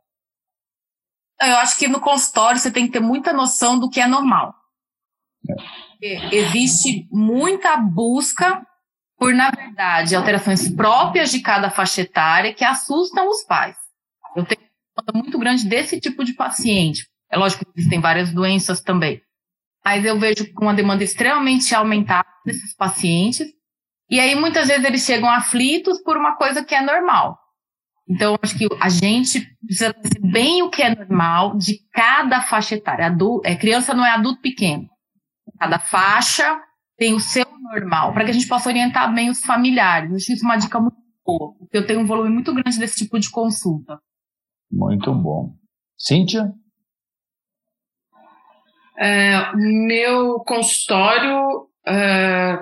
Eu 1.40 1.56
acho 1.58 1.78
que 1.78 1.86
no 1.86 2.00
consultório 2.00 2.58
você 2.58 2.70
tem 2.70 2.86
que 2.86 2.92
ter 2.92 3.00
muita 3.00 3.32
noção 3.32 3.78
do 3.78 3.88
que 3.88 4.00
é 4.00 4.06
normal. 4.06 4.54
existe 6.02 7.08
muita 7.12 7.76
busca 7.76 8.66
por, 9.16 9.32
na 9.34 9.50
verdade, 9.50 10.16
alterações 10.16 10.68
próprias 10.74 11.30
de 11.30 11.40
cada 11.40 11.70
faixa 11.70 12.00
etária 12.00 12.52
que 12.52 12.64
assustam 12.64 13.28
os 13.28 13.44
pais. 13.44 13.76
Eu 14.34 14.44
tenho 14.44 14.60
uma 14.96 15.22
muito 15.22 15.38
grande 15.38 15.68
desse 15.68 16.00
tipo 16.00 16.24
de 16.24 16.32
paciente. 16.34 17.09
É 17.30 17.38
lógico 17.38 17.64
que 17.64 17.78
existem 17.78 18.00
várias 18.00 18.32
doenças 18.32 18.80
também. 18.80 19.20
Mas 19.84 20.04
eu 20.04 20.18
vejo 20.18 20.46
uma 20.60 20.74
demanda 20.74 21.04
extremamente 21.04 21.74
aumentada 21.74 22.28
desses 22.44 22.74
pacientes. 22.74 23.46
E 24.10 24.18
aí, 24.18 24.34
muitas 24.34 24.68
vezes, 24.68 24.84
eles 24.84 25.04
chegam 25.04 25.30
aflitos 25.30 26.02
por 26.02 26.16
uma 26.16 26.36
coisa 26.36 26.64
que 26.64 26.74
é 26.74 26.82
normal. 26.82 27.38
Então, 28.08 28.36
acho 28.42 28.58
que 28.58 28.66
a 28.80 28.88
gente 28.88 29.40
precisa 29.64 29.94
conhecer 29.94 30.20
bem 30.20 30.62
o 30.62 30.70
que 30.70 30.82
é 30.82 30.94
normal 30.94 31.56
de 31.56 31.78
cada 31.92 32.42
faixa 32.42 32.74
etária. 32.74 33.06
Adulto, 33.06 33.46
é, 33.46 33.54
criança 33.54 33.94
não 33.94 34.04
é 34.04 34.10
adulto 34.10 34.40
pequeno. 34.40 34.88
Cada 35.58 35.78
faixa 35.78 36.60
tem 36.98 37.14
o 37.14 37.20
seu 37.20 37.46
normal, 37.72 38.12
para 38.12 38.24
que 38.24 38.30
a 38.30 38.34
gente 38.34 38.48
possa 38.48 38.68
orientar 38.68 39.14
bem 39.14 39.30
os 39.30 39.40
familiares. 39.40 40.12
Acho 40.12 40.32
isso 40.32 40.44
uma 40.44 40.56
dica 40.56 40.80
muito 40.80 40.96
boa, 41.24 41.54
porque 41.56 41.76
eu 41.76 41.86
tenho 41.86 42.00
um 42.00 42.06
volume 42.06 42.30
muito 42.30 42.52
grande 42.52 42.78
desse 42.78 42.96
tipo 42.96 43.18
de 43.18 43.30
consulta. 43.30 43.98
Muito 44.70 45.14
bom. 45.14 45.54
Cíntia? 45.96 46.52
É, 49.00 49.52
meu 49.54 50.40
consultório, 50.40 51.66
é, 51.86 52.58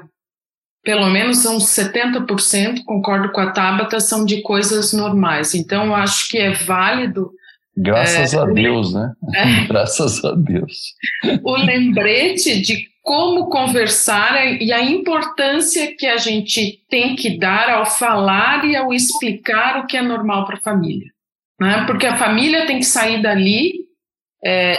pelo 0.85 1.09
menos 1.09 1.45
uns 1.45 1.65
70%, 1.65 2.85
concordo 2.85 3.33
com 3.33 3.41
a 3.41 3.51
Tabata, 3.51 3.99
são 3.99 4.25
de 4.25 4.41
coisas 4.43 4.93
normais. 4.93 5.55
Então, 5.55 5.95
acho 5.95 6.29
que 6.29 6.39
é 6.39 6.53
válido. 6.53 7.33
Graças 7.77 8.35
é, 8.35 8.39
a 8.39 8.45
Deus, 8.45 8.95
né? 8.95 9.13
É, 9.35 9.67
Graças 9.69 10.25
a 10.25 10.33
Deus. 10.33 10.95
O 11.43 11.57
lembrete 11.57 12.61
de 12.61 12.87
como 13.03 13.49
conversar 13.49 14.61
e 14.61 14.73
a 14.73 14.83
importância 14.83 15.97
que 15.97 16.07
a 16.07 16.19
gente 16.19 16.85
tem 16.91 17.17
que 17.17 17.39
dar 17.39 17.71
ao 17.71 17.87
falar 17.87 18.65
e 18.65 18.77
ao 18.77 18.93
explicar 18.93 19.81
o 19.81 19.87
que 19.87 19.97
é 19.97 20.03
normal 20.03 20.45
para 20.45 20.57
a 20.57 20.61
família. 20.61 21.11
Né? 21.59 21.85
Porque 21.87 22.07
a 22.07 22.17
família 22.17 22.67
tem 22.67 22.79
que 22.79 22.85
sair 22.85 23.23
dali 23.23 23.73
é, 24.45 24.79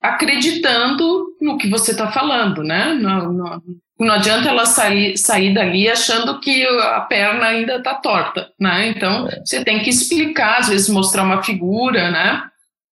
acreditando 0.00 1.36
no 1.40 1.58
que 1.58 1.68
você 1.68 1.90
está 1.90 2.10
falando, 2.10 2.62
né? 2.62 2.94
Não, 2.94 3.32
não, 3.32 3.62
não, 3.98 4.14
adianta 4.14 4.48
ela 4.48 4.64
sair, 4.64 5.16
sair 5.18 5.52
dali 5.52 5.88
achando 5.88 6.40
que 6.40 6.66
a 6.66 7.00
perna 7.02 7.46
ainda 7.46 7.76
está 7.76 7.94
torta, 7.94 8.50
né? 8.58 8.88
Então, 8.88 9.28
é. 9.28 9.42
você 9.44 9.62
tem 9.62 9.82
que 9.82 9.90
explicar, 9.90 10.60
às 10.60 10.68
vezes 10.68 10.88
mostrar 10.88 11.22
uma 11.22 11.42
figura, 11.42 12.10
né? 12.10 12.42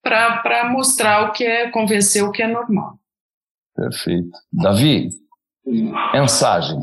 Para 0.03 0.71
mostrar 0.71 1.29
o 1.29 1.33
que 1.33 1.45
é, 1.45 1.71
convencer 1.71 2.23
o 2.23 2.31
que 2.31 2.43
é 2.43 2.47
normal. 2.47 2.99
Perfeito. 3.75 4.31
Davi, 4.53 5.09
mensagem. 6.13 6.79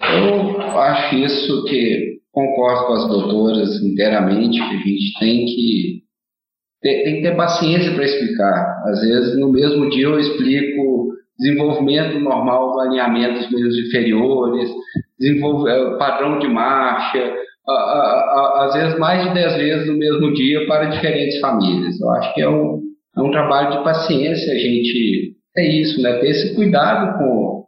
Eu 0.00 0.80
acho 0.80 1.16
isso 1.16 1.64
que 1.64 2.20
concordo 2.30 2.86
com 2.86 2.92
as 2.94 3.08
doutoras 3.08 3.82
inteiramente, 3.82 4.58
que 4.58 4.74
a 4.74 4.78
gente 4.78 5.18
tem 5.18 5.44
que 5.44 6.07
ter, 6.80 7.04
tem 7.04 7.16
que 7.16 7.22
ter 7.22 7.36
paciência 7.36 7.92
para 7.92 8.04
explicar. 8.04 8.82
Às 8.86 9.00
vezes, 9.00 9.38
no 9.38 9.50
mesmo 9.50 9.88
dia, 9.90 10.04
eu 10.04 10.18
explico 10.18 11.08
desenvolvimento 11.38 12.18
normal 12.18 12.72
do 12.72 12.80
alinhamento 12.80 13.38
dos 13.38 13.52
meios 13.52 13.78
inferiores, 13.78 14.70
é, 15.20 15.96
padrão 15.98 16.38
de 16.38 16.48
marcha, 16.48 17.34
às 18.56 18.74
vezes 18.74 18.98
mais 18.98 19.28
de 19.28 19.34
10 19.34 19.56
vezes 19.56 19.86
no 19.86 19.98
mesmo 19.98 20.32
dia 20.32 20.66
para 20.66 20.86
diferentes 20.86 21.38
famílias. 21.40 22.00
Eu 22.00 22.10
acho 22.12 22.34
que 22.34 22.42
é 22.42 22.48
um, 22.48 22.80
é 23.16 23.20
um 23.20 23.30
trabalho 23.30 23.78
de 23.78 23.84
paciência 23.84 24.52
a 24.52 24.58
gente 24.58 25.36
é 25.56 25.80
isso, 25.80 26.00
né? 26.00 26.14
Ter 26.18 26.30
esse 26.30 26.54
cuidado 26.54 27.18
com, 27.18 27.64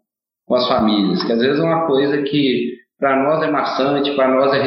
com 0.46 0.54
as 0.54 0.68
famílias, 0.68 1.22
que 1.24 1.32
às 1.32 1.40
vezes 1.40 1.60
é 1.60 1.64
uma 1.64 1.86
coisa 1.86 2.22
que 2.22 2.79
para 3.00 3.16
nós 3.24 3.42
é 3.42 3.50
maçante, 3.50 4.14
para 4.14 4.28
nós 4.28 4.52
é 4.52 4.62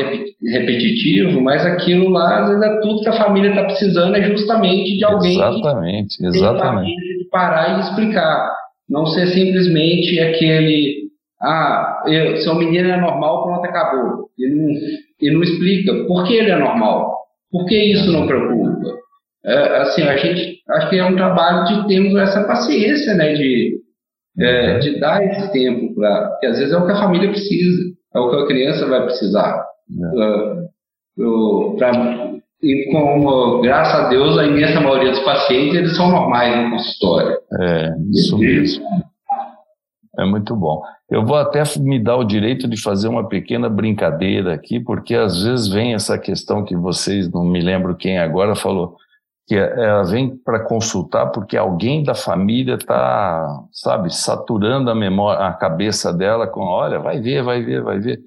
repetitivo, 0.51 1.39
mas 1.39 1.63
aquilo 1.65 2.09
lá, 2.09 2.39
às 2.39 2.49
vezes, 2.49 2.63
é 2.63 2.81
tudo 2.81 3.01
que 3.01 3.09
a 3.09 3.13
família 3.13 3.51
está 3.51 3.63
precisando, 3.63 4.15
é 4.15 4.23
justamente 4.23 4.97
de 4.97 5.05
alguém 5.05 5.35
exatamente, 5.35 6.17
que 6.17 6.25
exatamente. 6.25 7.19
de 7.19 7.29
parar 7.29 7.77
e 7.77 7.81
explicar. 7.81 8.51
Não 8.89 9.05
ser 9.05 9.27
simplesmente 9.27 10.19
aquele, 10.19 11.03
ah, 11.41 12.03
eu, 12.07 12.35
seu 12.37 12.55
menino 12.55 12.89
é 12.89 12.99
normal, 12.99 13.43
pronto, 13.43 13.65
acabou. 13.65 14.29
E 14.37 14.49
não, 14.49 14.67
e 15.21 15.31
não 15.31 15.43
explica 15.43 15.93
por 16.05 16.25
que 16.25 16.33
ele 16.33 16.51
é 16.51 16.57
normal, 16.57 17.15
por 17.51 17.65
que 17.65 17.77
isso 17.77 18.11
não 18.11 18.27
preocupa. 18.27 18.73
É, 19.45 19.81
assim, 19.81 20.01
a 20.03 20.17
gente 20.17 20.59
acho 20.69 20.89
que 20.89 20.97
é 20.97 21.05
um 21.05 21.15
trabalho 21.15 21.65
de 21.65 21.87
termos 21.87 22.15
essa 22.19 22.43
paciência, 22.45 23.13
né, 23.13 23.33
de, 23.33 23.77
é, 24.39 24.79
de 24.79 24.99
dar 24.99 25.23
esse 25.23 25.51
tempo 25.51 25.93
para, 25.95 26.29
porque 26.29 26.47
às 26.47 26.57
vezes 26.57 26.73
é 26.73 26.77
o 26.77 26.85
que 26.85 26.91
a 26.91 26.99
família 26.99 27.29
precisa, 27.29 27.83
é 28.13 28.19
o 28.19 28.29
que 28.29 28.35
a 28.35 28.47
criança 28.47 28.87
vai 28.87 29.03
precisar. 29.03 29.65
É. 30.17 31.21
Uh, 31.21 31.75
pra, 31.77 31.91
e 32.63 32.89
como, 32.91 33.61
graças 33.61 33.93
a 33.93 34.07
Deus, 34.07 34.37
a 34.37 34.45
imensa 34.45 34.79
maioria 34.79 35.11
dos 35.11 35.19
pacientes 35.19 35.75
eles 35.75 35.95
são 35.97 36.09
normais 36.09 36.55
no 36.55 36.71
consultório. 36.71 37.37
É, 37.59 37.93
isso 38.11 38.37
mesmo. 38.37 38.85
É 40.17 40.25
muito 40.25 40.55
bom. 40.55 40.81
Eu 41.09 41.25
vou 41.25 41.35
até 41.35 41.61
me 41.79 42.01
dar 42.01 42.15
o 42.15 42.23
direito 42.23 42.67
de 42.67 42.81
fazer 42.81 43.07
uma 43.07 43.27
pequena 43.27 43.67
brincadeira 43.67 44.53
aqui, 44.53 44.79
porque 44.79 45.13
às 45.13 45.43
vezes 45.43 45.67
vem 45.67 45.93
essa 45.93 46.17
questão 46.17 46.63
que 46.63 46.75
vocês, 46.75 47.29
não 47.29 47.43
me 47.43 47.59
lembro 47.59 47.95
quem 47.95 48.17
agora, 48.17 48.55
falou 48.55 48.95
que 49.45 49.55
ela 49.55 50.03
vem 50.03 50.35
para 50.37 50.61
consultar 50.61 51.27
porque 51.27 51.57
alguém 51.57 52.03
da 52.03 52.15
família 52.15 52.75
está, 52.75 53.47
sabe, 53.71 54.13
saturando 54.13 54.89
a 54.89 54.95
memória, 54.95 55.45
a 55.45 55.53
cabeça 55.53 56.13
dela 56.13 56.47
com, 56.47 56.61
olha, 56.61 56.99
vai 56.99 57.19
ver, 57.19 57.43
vai 57.43 57.61
ver, 57.61 57.83
vai 57.83 57.99
ver. 57.99 58.21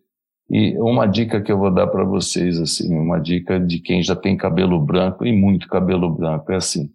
E 0.48 0.78
uma 0.78 1.06
dica 1.06 1.40
que 1.40 1.50
eu 1.50 1.58
vou 1.58 1.72
dar 1.72 1.86
para 1.88 2.04
vocês, 2.04 2.60
assim, 2.60 2.94
uma 2.94 3.18
dica 3.18 3.58
de 3.58 3.80
quem 3.80 4.02
já 4.02 4.14
tem 4.14 4.36
cabelo 4.36 4.78
branco 4.78 5.24
e 5.26 5.32
muito 5.32 5.66
cabelo 5.68 6.08
branco, 6.08 6.52
é 6.52 6.56
assim, 6.56 6.90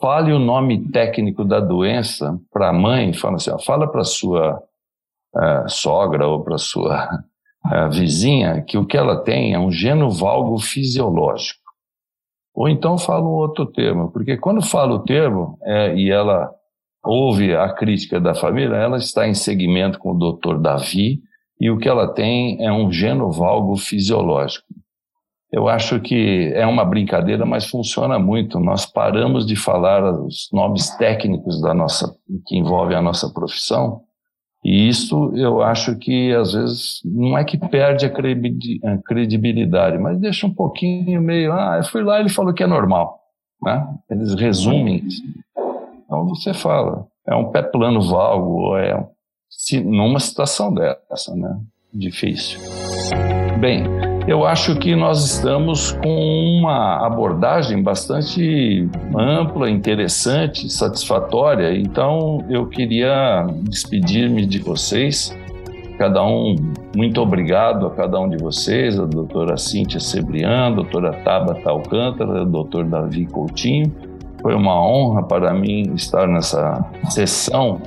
fale 0.00 0.32
o 0.32 0.38
nome 0.38 0.90
técnico 0.90 1.44
da 1.44 1.58
doença 1.58 2.38
para 2.52 2.68
a 2.68 2.72
mãe, 2.72 3.12
fala 3.12 3.36
assim, 3.36 3.50
ó, 3.50 3.58
fala 3.58 3.90
para 3.90 4.04
sua 4.04 4.62
uh, 5.34 5.68
sogra 5.68 6.26
ou 6.26 6.44
para 6.44 6.58
sua 6.58 7.08
uh, 7.66 7.90
vizinha 7.90 8.62
que 8.62 8.78
o 8.78 8.86
que 8.86 8.96
ela 8.96 9.24
tem 9.24 9.54
é 9.54 9.58
um 9.58 9.72
genovalgo 9.72 10.58
fisiológico. 10.58 11.63
Ou 12.54 12.68
então 12.68 12.96
fala 12.96 13.24
um 13.24 13.32
outro 13.32 13.66
termo, 13.66 14.10
porque 14.12 14.36
quando 14.36 14.62
fala 14.62 14.94
o 14.94 15.00
termo 15.00 15.58
é, 15.62 15.94
e 15.96 16.10
ela 16.10 16.50
ouve 17.04 17.54
a 17.54 17.68
crítica 17.68 18.20
da 18.20 18.34
família, 18.34 18.76
ela 18.76 18.96
está 18.96 19.26
em 19.26 19.34
segmento 19.34 19.98
com 19.98 20.12
o 20.12 20.18
doutor 20.18 20.60
Davi 20.60 21.20
e 21.60 21.70
o 21.70 21.78
que 21.78 21.88
ela 21.88 22.12
tem 22.12 22.64
é 22.64 22.72
um 22.72 22.92
genovalgo 22.92 23.76
fisiológico. 23.76 24.66
Eu 25.52 25.68
acho 25.68 26.00
que 26.00 26.52
é 26.54 26.66
uma 26.66 26.84
brincadeira, 26.84 27.46
mas 27.46 27.66
funciona 27.66 28.18
muito. 28.18 28.58
Nós 28.58 28.86
paramos 28.86 29.46
de 29.46 29.54
falar 29.54 30.02
os 30.20 30.48
nomes 30.52 30.90
técnicos 30.96 31.60
da 31.60 31.72
nossa 31.72 32.12
que 32.46 32.56
envolvem 32.56 32.96
a 32.96 33.02
nossa 33.02 33.32
profissão 33.32 34.03
e 34.64 34.88
isso 34.88 35.32
eu 35.34 35.60
acho 35.60 35.96
que 35.96 36.32
às 36.32 36.54
vezes 36.54 37.00
não 37.04 37.36
é 37.36 37.44
que 37.44 37.58
perde 37.58 38.06
a 38.06 38.98
credibilidade, 39.04 39.98
mas 39.98 40.18
deixa 40.18 40.46
um 40.46 40.54
pouquinho 40.54 41.20
meio, 41.20 41.52
ah, 41.52 41.76
eu 41.76 41.84
fui 41.84 42.02
lá 42.02 42.16
e 42.16 42.22
ele 42.22 42.30
falou 42.30 42.54
que 42.54 42.62
é 42.62 42.66
normal. 42.66 43.20
Né? 43.62 43.86
Eles 44.10 44.34
resumem. 44.34 45.04
Então 46.04 46.26
você 46.28 46.54
fala, 46.54 47.06
é 47.26 47.34
um 47.34 47.50
pé 47.50 47.62
plano 47.62 48.00
valgo, 48.00 48.76
é 48.76 49.06
se, 49.50 49.80
numa 49.80 50.18
situação 50.18 50.72
dessa, 50.72 51.34
né? 51.36 51.60
Difícil. 51.92 52.58
Bem, 53.60 53.84
eu 54.26 54.46
acho 54.46 54.76
que 54.76 54.96
nós 54.96 55.22
estamos 55.22 55.92
com 55.92 56.58
uma 56.58 57.06
abordagem 57.06 57.82
bastante 57.82 58.88
ampla, 59.14 59.68
interessante, 59.68 60.70
satisfatória. 60.70 61.76
Então, 61.76 62.42
eu 62.48 62.66
queria 62.66 63.46
despedir-me 63.62 64.46
de 64.46 64.60
vocês. 64.60 65.36
Cada 65.98 66.24
um, 66.24 66.56
muito 66.96 67.20
obrigado 67.20 67.86
a 67.86 67.90
cada 67.90 68.18
um 68.18 68.28
de 68.28 68.38
vocês, 68.38 68.98
a 68.98 69.04
doutora 69.04 69.58
Cíntia 69.58 70.00
Cebrian, 70.00 70.68
a 70.68 70.70
doutora 70.70 71.12
Tabata 71.12 71.70
Alcântara, 71.70 72.42
o 72.42 72.46
doutor 72.46 72.86
Davi 72.86 73.26
Coutinho. 73.26 73.92
Foi 74.40 74.54
uma 74.54 74.74
honra 74.74 75.22
para 75.22 75.52
mim 75.52 75.92
estar 75.94 76.26
nessa 76.26 76.82
sessão 77.10 77.80